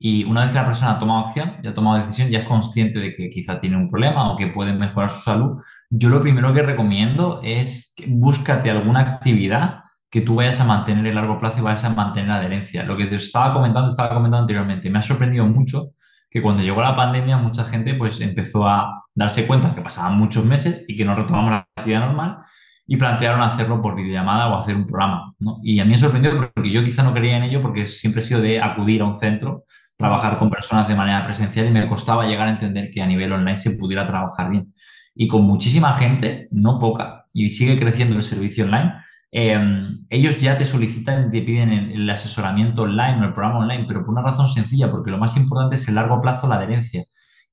Y 0.00 0.24
una 0.24 0.42
vez 0.42 0.50
que 0.50 0.56
la 0.58 0.66
persona 0.66 0.92
ha 0.92 0.98
tomado 0.98 1.26
acción, 1.26 1.54
ya 1.62 1.70
ha 1.70 1.74
tomado 1.74 1.98
decisión, 1.98 2.28
ya 2.30 2.40
es 2.40 2.48
consciente 2.48 2.98
de 3.00 3.14
que 3.14 3.30
quizá 3.30 3.56
tiene 3.58 3.76
un 3.76 3.90
problema 3.90 4.30
o 4.32 4.36
que 4.36 4.48
puede 4.48 4.72
mejorar 4.72 5.10
su 5.10 5.20
salud, 5.22 5.60
yo 5.90 6.08
lo 6.08 6.20
primero 6.22 6.52
que 6.52 6.62
recomiendo 6.62 7.40
es 7.44 7.92
que 7.96 8.06
búscate 8.08 8.70
alguna 8.70 9.00
actividad 9.00 9.80
que 10.10 10.20
tú 10.20 10.36
vayas 10.36 10.60
a 10.60 10.64
mantener 10.64 11.06
a 11.12 11.14
largo 11.14 11.38
plazo 11.40 11.58
y 11.60 11.62
vayas 11.62 11.84
a 11.84 11.90
mantener 11.90 12.30
adherencia. 12.30 12.82
Lo 12.84 12.96
que 12.96 13.06
te 13.06 13.16
estaba 13.16 13.52
comentando, 13.54 13.88
estaba 13.90 14.08
comentando 14.10 14.38
anteriormente, 14.42 14.88
me 14.90 14.98
ha 14.98 15.02
sorprendido 15.02 15.46
mucho 15.46 15.88
que 16.30 16.42
cuando 16.42 16.62
llegó 16.62 16.82
la 16.82 16.96
pandemia 16.96 17.36
mucha 17.38 17.64
gente 17.64 17.94
pues 17.94 18.20
empezó 18.20 18.66
a 18.66 19.04
darse 19.14 19.46
cuenta 19.46 19.74
que 19.74 19.80
pasaban 19.80 20.18
muchos 20.18 20.44
meses 20.44 20.84
y 20.86 20.96
que 20.96 21.04
no 21.04 21.14
retomamos 21.14 21.50
la 21.50 21.68
actividad 21.76 22.00
normal 22.00 22.38
y 22.86 22.96
plantearon 22.96 23.42
hacerlo 23.42 23.82
por 23.82 23.94
videollamada 23.94 24.48
o 24.48 24.58
hacer 24.58 24.74
un 24.74 24.86
programa. 24.86 25.34
Y 25.62 25.78
a 25.78 25.84
mí 25.84 25.90
me 25.90 25.98
sorprendió 25.98 26.50
porque 26.54 26.70
yo 26.70 26.82
quizá 26.82 27.02
no 27.02 27.12
creía 27.12 27.36
en 27.36 27.42
ello 27.42 27.60
porque 27.60 27.84
siempre 27.84 28.22
he 28.22 28.24
sido 28.24 28.40
de 28.40 28.62
acudir 28.62 29.02
a 29.02 29.04
un 29.04 29.14
centro, 29.14 29.64
trabajar 29.96 30.38
con 30.38 30.48
personas 30.48 30.88
de 30.88 30.94
manera 30.94 31.22
presencial 31.24 31.66
y 31.66 31.70
me 31.70 31.86
costaba 31.86 32.26
llegar 32.26 32.48
a 32.48 32.52
entender 32.52 32.90
que 32.90 33.02
a 33.02 33.06
nivel 33.06 33.32
online 33.32 33.56
se 33.56 33.72
pudiera 33.72 34.06
trabajar 34.06 34.48
bien. 34.48 34.72
Y 35.14 35.28
con 35.28 35.42
muchísima 35.42 35.92
gente, 35.94 36.48
no 36.50 36.78
poca, 36.78 37.26
y 37.34 37.50
sigue 37.50 37.78
creciendo 37.78 38.16
el 38.16 38.22
servicio 38.22 38.64
online, 38.64 38.94
eh, 39.32 39.58
ellos 40.08 40.40
ya 40.40 40.56
te 40.56 40.64
solicitan, 40.64 41.30
te 41.30 41.42
piden 41.42 41.70
el, 41.72 41.92
el 41.92 42.10
asesoramiento 42.10 42.82
online 42.82 43.20
o 43.20 43.24
el 43.24 43.34
programa 43.34 43.60
online, 43.60 43.84
pero 43.86 44.00
por 44.00 44.10
una 44.10 44.22
razón 44.22 44.48
sencilla, 44.48 44.90
porque 44.90 45.10
lo 45.10 45.18
más 45.18 45.36
importante 45.36 45.76
es 45.76 45.88
el 45.88 45.94
largo 45.96 46.20
plazo, 46.20 46.48
la 46.48 46.56
adherencia. 46.56 47.04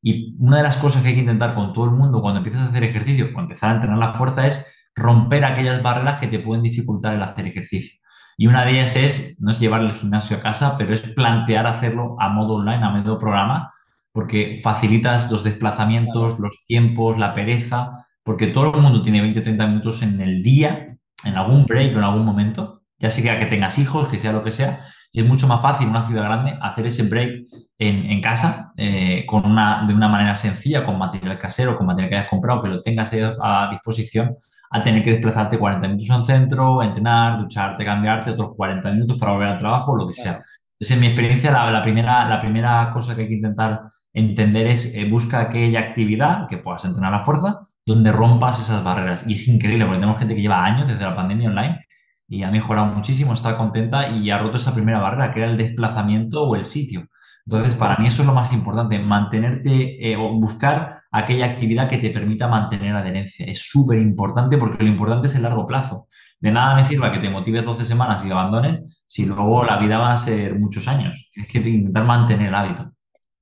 Y 0.02 0.36
una 0.40 0.58
de 0.58 0.64
las 0.64 0.78
cosas 0.78 1.02
que 1.02 1.10
hay 1.10 1.16
que 1.16 1.22
intentar 1.22 1.56
con 1.56 1.74
todo 1.74 1.86
el 1.86 1.92
mundo 1.92 2.22
cuando 2.22 2.38
empiezas 2.40 2.68
a 2.68 2.70
hacer 2.70 2.84
ejercicio 2.84 3.30
o 3.36 3.40
empezar 3.40 3.72
a 3.72 3.74
entrenar 3.76 3.98
la 3.98 4.14
fuerza 4.14 4.46
es 4.46 4.66
romper 4.96 5.44
aquellas 5.44 5.82
barreras 5.82 6.20
que 6.20 6.28
te 6.28 6.40
pueden 6.40 6.64
dificultar 6.64 7.16
el 7.16 7.24
hacer 7.24 7.48
ejercicio. 7.48 8.00
Y 8.38 8.48
una 8.48 8.66
de 8.66 8.74
ellas 8.74 8.96
es, 8.96 9.38
no 9.42 9.52
es 9.52 9.60
llevar 9.60 9.82
el 9.82 9.94
gimnasio 9.94 10.38
a 10.38 10.42
casa, 10.42 10.78
pero 10.78 10.94
es 10.94 11.02
plantear 11.02 11.68
hacerlo 11.68 12.18
a 12.20 12.30
modo 12.30 12.56
online, 12.56 12.84
a 12.84 12.90
modo 12.90 13.18
programa, 13.18 13.74
porque 14.12 14.60
facilitas 14.62 15.32
los 15.32 15.44
desplazamientos, 15.44 16.40
los 16.40 16.66
tiempos, 16.66 17.18
la 17.18 17.34
pereza, 17.34 18.06
porque 18.24 18.48
todo 18.48 18.76
el 18.76 18.82
mundo 18.82 19.04
tiene 19.04 19.22
20, 19.22 19.42
30 19.42 19.68
minutos 19.68 20.02
en 20.02 20.20
el 20.22 20.44
día, 20.44 20.94
en 21.26 21.36
algún 21.36 21.66
break 21.66 21.96
o 21.96 22.00
en 22.00 22.04
algún 22.04 22.26
momento, 22.26 22.82
ya 22.98 23.10
sea 23.10 23.40
que 23.40 23.46
tengas 23.48 23.78
hijos, 23.80 24.08
que 24.08 24.20
sea 24.20 24.32
lo 24.32 24.44
que 24.44 24.52
sea, 24.52 24.86
es 25.12 25.26
mucho 25.26 25.48
más 25.48 25.62
fácil 25.62 25.88
en 25.88 25.92
una 25.92 26.04
ciudad 26.04 26.24
grande 26.24 26.58
hacer 26.62 26.88
ese 26.88 27.04
break 27.04 27.46
en, 27.78 28.12
en 28.12 28.22
casa 28.22 28.74
eh, 28.76 29.26
con 29.26 29.46
una, 29.46 29.86
de 29.88 29.94
una 29.94 30.10
manera 30.10 30.36
sencilla, 30.36 30.86
con 30.86 30.98
material 30.98 31.40
casero, 31.40 31.78
con 31.78 31.88
material 31.88 32.10
que 32.10 32.16
hayas 32.18 32.30
comprado, 32.30 32.62
que 32.62 32.70
lo 32.70 32.82
tengas 32.82 33.14
a 33.42 33.70
disposición, 33.72 34.36
a 34.72 34.84
tener 34.84 35.04
que 35.04 35.12
desplazarte 35.12 35.58
40 35.58 35.88
minutos 35.88 36.10
a 36.10 36.18
un 36.18 36.26
centro, 36.26 36.84
entrenar, 36.84 37.38
ducharte, 37.40 37.86
cambiarte, 37.86 38.32
otros 38.32 38.52
40 38.58 38.92
minutos 38.92 39.18
para 39.18 39.32
volver 39.32 39.48
al 39.50 39.60
trabajo, 39.60 39.96
lo 39.96 40.08
que 40.08 40.14
sea. 40.14 40.42
Entonces, 40.74 40.92
en 40.92 41.00
mi 41.00 41.08
experiencia, 41.08 41.52
la, 41.52 41.72
la 41.72 41.82
primera, 41.82 42.28
la 42.28 42.42
primera 42.42 42.92
cosa 42.94 43.16
que 43.16 43.22
hay 43.22 43.28
que 43.30 43.36
intentar 43.36 43.84
entender 44.12 44.68
es 44.68 44.94
eh, 44.96 45.06
busca 45.10 45.40
aquella 45.40 45.80
actividad 45.80 46.48
que 46.48 46.58
puedas 46.58 46.84
entrenar 46.84 47.14
a 47.14 47.22
fuerza, 47.22 47.62
donde 47.86 48.12
rompas 48.12 48.60
esas 48.60 48.84
barreras. 48.84 49.26
Y 49.28 49.34
es 49.34 49.48
increíble, 49.48 49.86
porque 49.86 50.00
tenemos 50.00 50.19
gente 50.19 50.36
que 50.36 50.41
lleva 50.41 50.65
años 50.65 50.88
desde 50.88 51.04
la 51.04 51.15
pandemia 51.15 51.50
online 51.50 51.86
y 52.28 52.43
ha 52.43 52.52
mejorado 52.52 52.88
muchísimo, 52.88 53.34
está 53.34 53.58
contenta 53.58 54.10
y 54.10 54.30
ha 54.32 54.39
roto 54.39 54.58
esa 54.58 54.74
primera 54.74 55.00
barrera, 55.00 55.34
que 55.34 55.41
era 55.41 55.50
el 55.50 55.58
desplazamiento 55.58 56.43
o 56.43 56.56
el 56.56 56.65
sitio. 56.65 57.08
Entonces, 57.45 57.76
para 57.76 57.98
mí 57.98 58.08
eso 58.08 58.24
es 58.24 58.28
lo 58.28 58.34
más 58.34 58.52
importante, 58.54 58.98
mantenerte 58.98 60.12
eh, 60.12 60.17
o 60.17 60.34
buscar 60.39 61.04
aquella 61.12 61.45
actividad 61.45 61.88
que 61.88 62.00
te 62.00 62.10
permita 62.10 62.48
mantener 62.48 62.95
adherencia. 62.95 63.45
Es 63.45 63.62
súper 63.69 64.00
importante 64.00 64.58
porque 64.58 64.84
lo 64.84 64.89
importante 64.89 65.28
es 65.28 65.36
el 65.36 65.43
largo 65.43 65.67
plazo. 65.67 66.08
De 66.39 66.52
nada 66.52 66.76
me 66.76 66.84
sirva 66.84 67.12
que 67.12 67.19
te 67.19 67.30
motives 67.30 67.63
12 67.63 67.86
semanas 67.86 68.26
y 68.26 68.32
abandones 68.32 69.04
si 69.06 69.26
luego 69.26 69.63
la 69.63 69.78
vida 69.78 70.00
va 70.00 70.12
a 70.12 70.17
ser 70.17 70.60
muchos 70.60 70.88
años. 70.88 71.30
Tienes 71.32 71.52
que 71.52 71.60
intentar 71.60 72.04
mantener 72.04 72.48
el 72.48 72.56
hábito. 72.56 72.94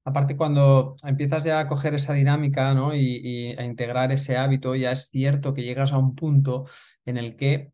Aparte, 0.06 0.36
cuando 0.36 0.98
empiezas 1.04 1.46
ya 1.46 1.60
a 1.60 1.68
coger 1.68 1.94
esa 1.94 2.14
dinámica, 2.14 2.74
¿no? 2.74 2.94
y, 2.94 3.22
y 3.24 3.52
a 3.54 3.64
integrar 3.64 4.12
ese 4.12 4.38
hábito, 4.38 4.76
ya 4.76 4.92
es 4.92 5.10
cierto 5.10 5.54
que 5.54 5.64
llegas 5.64 5.94
a 5.94 5.98
un 5.98 6.14
punto 6.14 6.66
en 7.06 7.18
el 7.18 7.36
que 7.38 7.72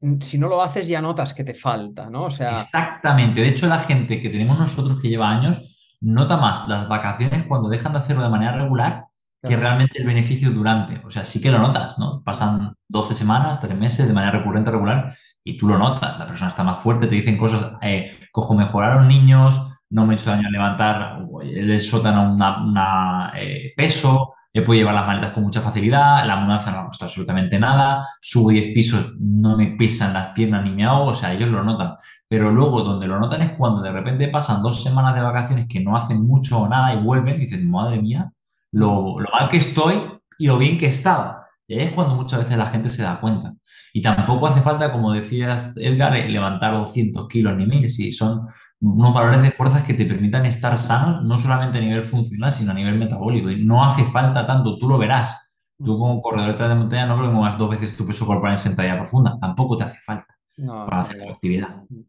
mm, 0.00 0.20
si 0.20 0.38
no 0.38 0.48
lo 0.48 0.62
haces 0.62 0.86
ya 0.86 1.00
notas 1.00 1.32
que 1.32 1.44
te 1.44 1.54
falta, 1.54 2.10
¿no? 2.10 2.24
O 2.24 2.30
sea, 2.30 2.60
Exactamente. 2.60 3.40
De 3.40 3.48
hecho, 3.48 3.66
la 3.68 3.78
gente 3.78 4.20
que 4.20 4.28
tenemos 4.28 4.58
nosotros 4.58 5.00
que 5.00 5.08
lleva 5.08 5.30
años 5.30 5.96
nota 6.00 6.36
más 6.36 6.68
las 6.68 6.88
vacaciones 6.88 7.44
cuando 7.44 7.68
dejan 7.68 7.92
de 7.92 8.00
hacerlo 8.00 8.22
de 8.22 8.28
manera 8.28 8.56
regular 8.56 9.06
que 9.42 9.56
realmente 9.56 10.00
el 10.00 10.06
beneficio 10.06 10.50
durante. 10.50 11.00
O 11.06 11.10
sea, 11.10 11.24
sí 11.24 11.40
que 11.40 11.50
lo 11.50 11.58
notas, 11.58 11.98
¿no? 11.98 12.22
Pasan 12.24 12.74
12 12.88 13.14
semanas, 13.14 13.60
3 13.60 13.76
meses 13.76 14.08
de 14.08 14.12
manera 14.12 14.38
recurrente, 14.38 14.70
regular, 14.70 15.16
y 15.42 15.56
tú 15.56 15.68
lo 15.68 15.78
notas. 15.78 16.18
La 16.18 16.26
persona 16.26 16.48
está 16.48 16.64
más 16.64 16.80
fuerte, 16.80 17.06
te 17.06 17.14
dicen 17.14 17.38
cosas, 17.38 17.74
eh, 17.82 18.10
cojo 18.32 18.54
mejoraron 18.54 19.08
niños, 19.08 19.60
no 19.90 20.06
me 20.06 20.14
he 20.14 20.16
hecho 20.16 20.30
daño 20.30 20.48
a 20.48 20.50
levantar 20.50 21.26
el 21.42 21.80
sótano 21.80 22.32
una, 22.32 22.64
una, 22.64 23.32
eh, 23.36 23.72
peso, 23.76 24.34
he 24.52 24.62
podido 24.62 24.82
llevar 24.82 24.94
las 24.94 25.06
maletas 25.06 25.32
con 25.32 25.42
mucha 25.42 25.60
facilidad, 25.60 26.26
la 26.26 26.36
mudanza 26.36 26.70
no 26.70 26.82
me 26.82 26.88
costado 26.88 27.10
absolutamente 27.10 27.58
nada, 27.58 28.06
subo 28.20 28.50
10 28.50 28.74
pisos, 28.74 29.14
no 29.20 29.56
me 29.56 29.76
pesan 29.78 30.14
las 30.14 30.28
piernas 30.28 30.64
ni 30.64 30.70
me 30.70 30.84
ahogo, 30.84 31.10
o 31.10 31.14
sea, 31.14 31.32
ellos 31.32 31.50
lo 31.50 31.62
notan. 31.62 31.94
Pero 32.26 32.50
luego 32.50 32.82
donde 32.82 33.06
lo 33.06 33.20
notan 33.20 33.42
es 33.42 33.50
cuando 33.52 33.82
de 33.82 33.92
repente 33.92 34.28
pasan 34.28 34.62
dos 34.62 34.82
semanas 34.82 35.14
de 35.14 35.20
vacaciones 35.20 35.66
que 35.68 35.80
no 35.80 35.96
hacen 35.96 36.26
mucho 36.26 36.60
o 36.60 36.68
nada 36.68 36.94
y 36.94 37.02
vuelven 37.02 37.36
y 37.36 37.44
dicen, 37.44 37.70
madre 37.70 38.00
mía, 38.00 38.32
lo, 38.72 39.20
lo 39.20 39.28
mal 39.30 39.48
que 39.48 39.58
estoy 39.58 40.02
y 40.38 40.46
lo 40.46 40.58
bien 40.58 40.78
que 40.78 40.86
estaba. 40.86 41.46
Y 41.68 41.74
ahí 41.74 41.86
es 41.86 41.92
cuando 41.92 42.14
muchas 42.14 42.40
veces 42.40 42.56
la 42.56 42.66
gente 42.66 42.88
se 42.88 43.02
da 43.02 43.20
cuenta. 43.20 43.54
Y 43.92 44.00
tampoco 44.00 44.46
hace 44.46 44.60
falta, 44.60 44.92
como 44.92 45.12
decías, 45.12 45.74
Edgar, 45.76 46.12
levantar 46.12 46.74
200 46.74 47.26
kilos 47.28 47.56
ni 47.56 47.66
mil, 47.66 47.90
si 47.90 48.10
son 48.10 48.46
unos 48.80 49.14
valores 49.14 49.42
de 49.42 49.50
fuerzas 49.50 49.84
que 49.84 49.94
te 49.94 50.06
permitan 50.06 50.46
estar 50.46 50.76
sano, 50.76 51.22
no 51.22 51.36
solamente 51.36 51.78
a 51.78 51.80
nivel 51.80 52.04
funcional, 52.04 52.52
sino 52.52 52.72
a 52.72 52.74
nivel 52.74 52.98
metabólico. 52.98 53.50
Y 53.50 53.64
no 53.64 53.84
hace 53.84 54.04
falta 54.04 54.46
tanto, 54.46 54.78
tú 54.78 54.88
lo 54.88 54.98
verás. 54.98 55.42
Tú 55.78 55.98
como 55.98 56.22
corredor 56.22 56.56
de 56.56 56.74
montaña 56.74 57.06
no 57.06 57.16
creo 57.16 57.28
que 57.28 57.34
muevas 57.34 57.58
dos 57.58 57.70
veces 57.70 57.96
tu 57.96 58.06
peso 58.06 58.26
corporal 58.26 58.54
en 58.54 58.58
sentadilla 58.58 58.98
profunda. 58.98 59.38
Tampoco 59.38 59.76
te 59.76 59.84
hace 59.84 59.98
falta 59.98 60.26
No, 60.56 60.86
para 60.86 61.02
hacer 61.02 61.18
la 61.18 61.32
actividad. 61.32 61.82
Pues 61.88 62.04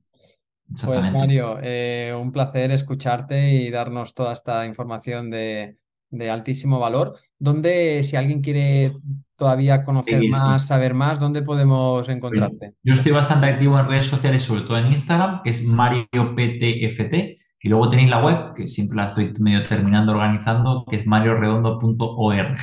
Exactamente. 0.72 1.18
Mario, 1.18 1.58
eh, 1.62 2.14
un 2.18 2.32
placer 2.32 2.72
escucharte 2.72 3.52
y 3.52 3.70
darnos 3.70 4.14
toda 4.14 4.34
esta 4.34 4.66
información 4.66 5.30
de, 5.30 5.78
de 6.10 6.30
altísimo 6.30 6.80
valor. 6.80 7.16
¿Dónde, 7.40 8.04
si 8.04 8.16
alguien 8.16 8.42
quiere 8.42 8.94
todavía 9.36 9.84
conocer 9.84 10.20
Sí, 10.20 10.28
sí. 10.28 10.32
más, 10.32 10.66
saber 10.68 10.94
más, 10.94 11.20
dónde 11.20 11.44
podemos 11.44 12.08
encontrarte? 12.10 12.74
Yo 12.84 12.94
estoy 12.94 13.12
bastante 13.12 13.46
activo 13.46 13.80
en 13.80 13.88
redes 13.88 14.08
sociales, 14.08 14.42
sobre 14.42 14.62
todo 14.62 14.78
en 14.78 14.88
Instagram, 14.88 15.42
que 15.44 15.52
es 15.52 15.64
MarioPTFT. 15.64 17.14
Y 17.60 17.70
luego 17.70 17.90
tenéis 17.90 18.10
la 18.10 18.24
web, 18.24 18.54
que 18.56 18.68
siempre 18.68 18.98
la 18.98 19.06
estoy 19.06 19.34
medio 19.40 19.64
terminando 19.64 20.12
organizando, 20.12 20.86
que 20.90 20.96
es 20.96 21.08
marioredondo.org. 21.08 22.56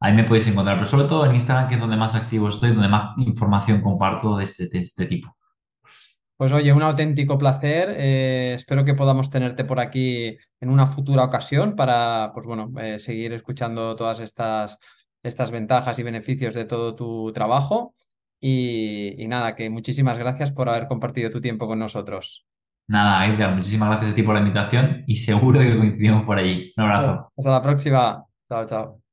Ahí 0.00 0.14
me 0.14 0.24
podéis 0.24 0.46
encontrar, 0.46 0.76
pero 0.76 0.86
sobre 0.86 1.08
todo 1.08 1.26
en 1.26 1.34
Instagram, 1.34 1.68
que 1.68 1.74
es 1.74 1.80
donde 1.80 1.96
más 1.96 2.14
activo 2.14 2.48
estoy, 2.48 2.70
donde 2.70 2.88
más 2.88 3.16
información 3.18 3.80
comparto 3.80 4.36
de 4.36 4.44
este, 4.44 4.68
de 4.68 4.78
este 4.78 5.06
tipo. 5.06 5.36
Pues 6.38 6.52
oye, 6.52 6.72
un 6.72 6.82
auténtico 6.82 7.36
placer. 7.36 7.94
eh, 7.98 8.54
espero 8.54 8.84
que 8.84 8.94
podamos 8.94 9.28
tenerte 9.28 9.64
por 9.64 9.80
aquí 9.80 10.38
en 10.60 10.70
una 10.70 10.86
futura 10.86 11.24
ocasión 11.24 11.74
para, 11.74 12.30
pues 12.32 12.46
bueno, 12.46 12.72
eh, 12.80 13.00
seguir 13.00 13.32
escuchando 13.32 13.96
todas 13.96 14.20
estas, 14.20 14.78
estas 15.24 15.50
ventajas 15.50 15.98
y 15.98 16.04
beneficios 16.04 16.54
de 16.54 16.64
todo 16.64 16.94
tu 16.94 17.32
trabajo. 17.32 17.94
Y, 18.40 19.20
y 19.20 19.26
nada, 19.26 19.56
que 19.56 19.68
muchísimas 19.68 20.16
gracias 20.16 20.52
por 20.52 20.68
haber 20.68 20.86
compartido 20.86 21.28
tu 21.28 21.40
tiempo 21.40 21.66
con 21.66 21.80
nosotros. 21.80 22.46
Nada, 22.86 23.26
Edgar, 23.26 23.56
muchísimas 23.56 23.88
gracias 23.90 24.12
a 24.12 24.14
ti 24.14 24.22
por 24.22 24.34
la 24.34 24.40
invitación 24.40 25.02
y 25.08 25.16
seguro 25.16 25.58
que 25.58 25.76
coincidimos 25.76 26.24
por 26.24 26.38
allí. 26.38 26.72
Un 26.76 26.84
abrazo. 26.84 27.32
Hasta 27.36 27.50
la 27.50 27.62
próxima. 27.62 28.24
Chao, 28.48 28.64
chao. 28.64 29.07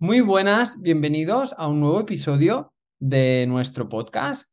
Muy 0.00 0.20
buenas, 0.20 0.80
bienvenidos 0.80 1.56
a 1.58 1.66
un 1.66 1.80
nuevo 1.80 1.98
episodio 1.98 2.72
de 3.00 3.46
nuestro 3.48 3.88
podcast. 3.88 4.48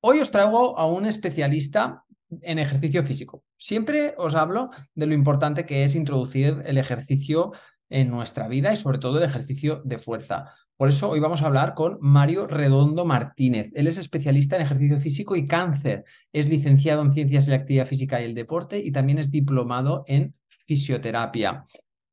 Hoy 0.00 0.20
os 0.20 0.30
traigo 0.30 0.78
a 0.78 0.86
un 0.86 1.04
especialista 1.04 2.04
en 2.40 2.58
ejercicio 2.58 3.04
físico. 3.04 3.44
Siempre 3.58 4.14
os 4.16 4.34
hablo 4.34 4.70
de 4.94 5.04
lo 5.04 5.12
importante 5.12 5.66
que 5.66 5.84
es 5.84 5.94
introducir 5.94 6.62
el 6.64 6.78
ejercicio 6.78 7.52
en 7.90 8.08
nuestra 8.08 8.48
vida 8.48 8.72
y 8.72 8.78
sobre 8.78 8.96
todo 8.96 9.18
el 9.18 9.24
ejercicio 9.24 9.82
de 9.84 9.98
fuerza. 9.98 10.54
Por 10.78 10.88
eso 10.88 11.10
hoy 11.10 11.20
vamos 11.20 11.42
a 11.42 11.48
hablar 11.48 11.74
con 11.74 11.98
Mario 12.00 12.46
Redondo 12.46 13.04
Martínez. 13.04 13.70
Él 13.74 13.88
es 13.88 13.98
especialista 13.98 14.56
en 14.56 14.62
ejercicio 14.62 14.98
físico 14.98 15.36
y 15.36 15.46
cáncer. 15.46 16.06
Es 16.32 16.48
licenciado 16.48 17.02
en 17.02 17.12
Ciencias 17.12 17.44
de 17.44 17.50
la 17.50 17.58
Actividad 17.58 17.86
Física 17.86 18.22
y 18.22 18.24
el 18.24 18.34
Deporte 18.34 18.78
y 18.78 18.90
también 18.90 19.18
es 19.18 19.30
diplomado 19.30 20.04
en 20.06 20.34
fisioterapia. 20.48 21.62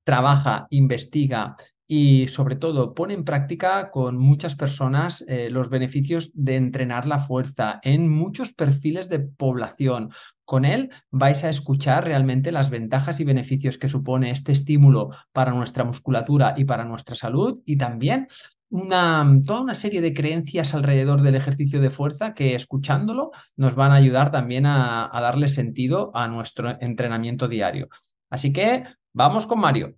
Trabaja, 0.04 0.68
investiga, 0.72 1.56
y 1.88 2.28
sobre 2.28 2.56
todo 2.56 2.94
pone 2.96 3.14
en 3.14 3.24
práctica 3.24 3.92
con 3.92 4.18
muchas 4.18 4.56
personas 4.56 5.24
eh, 5.28 5.50
los 5.52 5.70
beneficios 5.70 6.32
de 6.34 6.56
entrenar 6.56 7.06
la 7.06 7.20
fuerza 7.20 7.80
en 7.84 8.10
muchos 8.10 8.54
perfiles 8.54 9.08
de 9.10 9.20
población. 9.20 10.12
Con 10.46 10.66
él 10.66 10.90
vais 11.12 11.44
a 11.44 11.50
escuchar 11.50 12.06
realmente 12.06 12.52
las 12.52 12.70
ventajas 12.70 13.20
y 13.20 13.24
beneficios 13.24 13.78
que 13.78 13.88
supone 13.88 14.32
este 14.32 14.52
estímulo 14.52 15.12
para 15.32 15.52
nuestra 15.52 15.84
musculatura 15.84 16.56
y 16.58 16.66
para 16.66 16.86
nuestra 16.86 17.16
salud 17.16 17.62
y 17.66 17.78
también 17.78 18.28
una, 18.70 19.40
toda 19.46 19.62
una 19.62 19.76
serie 19.76 20.02
de 20.02 20.14
creencias 20.14 20.74
alrededor 20.74 21.22
del 21.22 21.36
ejercicio 21.36 21.80
de 21.82 21.92
fuerza 21.92 22.34
que 22.34 22.56
escuchándolo 22.56 23.32
nos 23.56 23.76
van 23.76 23.92
a 23.92 23.96
ayudar 23.96 24.32
también 24.32 24.66
a 24.66 25.10
darle 25.14 25.50
sentido 25.50 26.12
a 26.16 26.28
nuestro 26.28 26.82
entrenamiento 26.82 27.48
diario. 27.48 27.90
Así 28.30 28.52
que 28.52 28.84
vamos 29.14 29.46
con 29.46 29.60
Mario. 29.60 29.96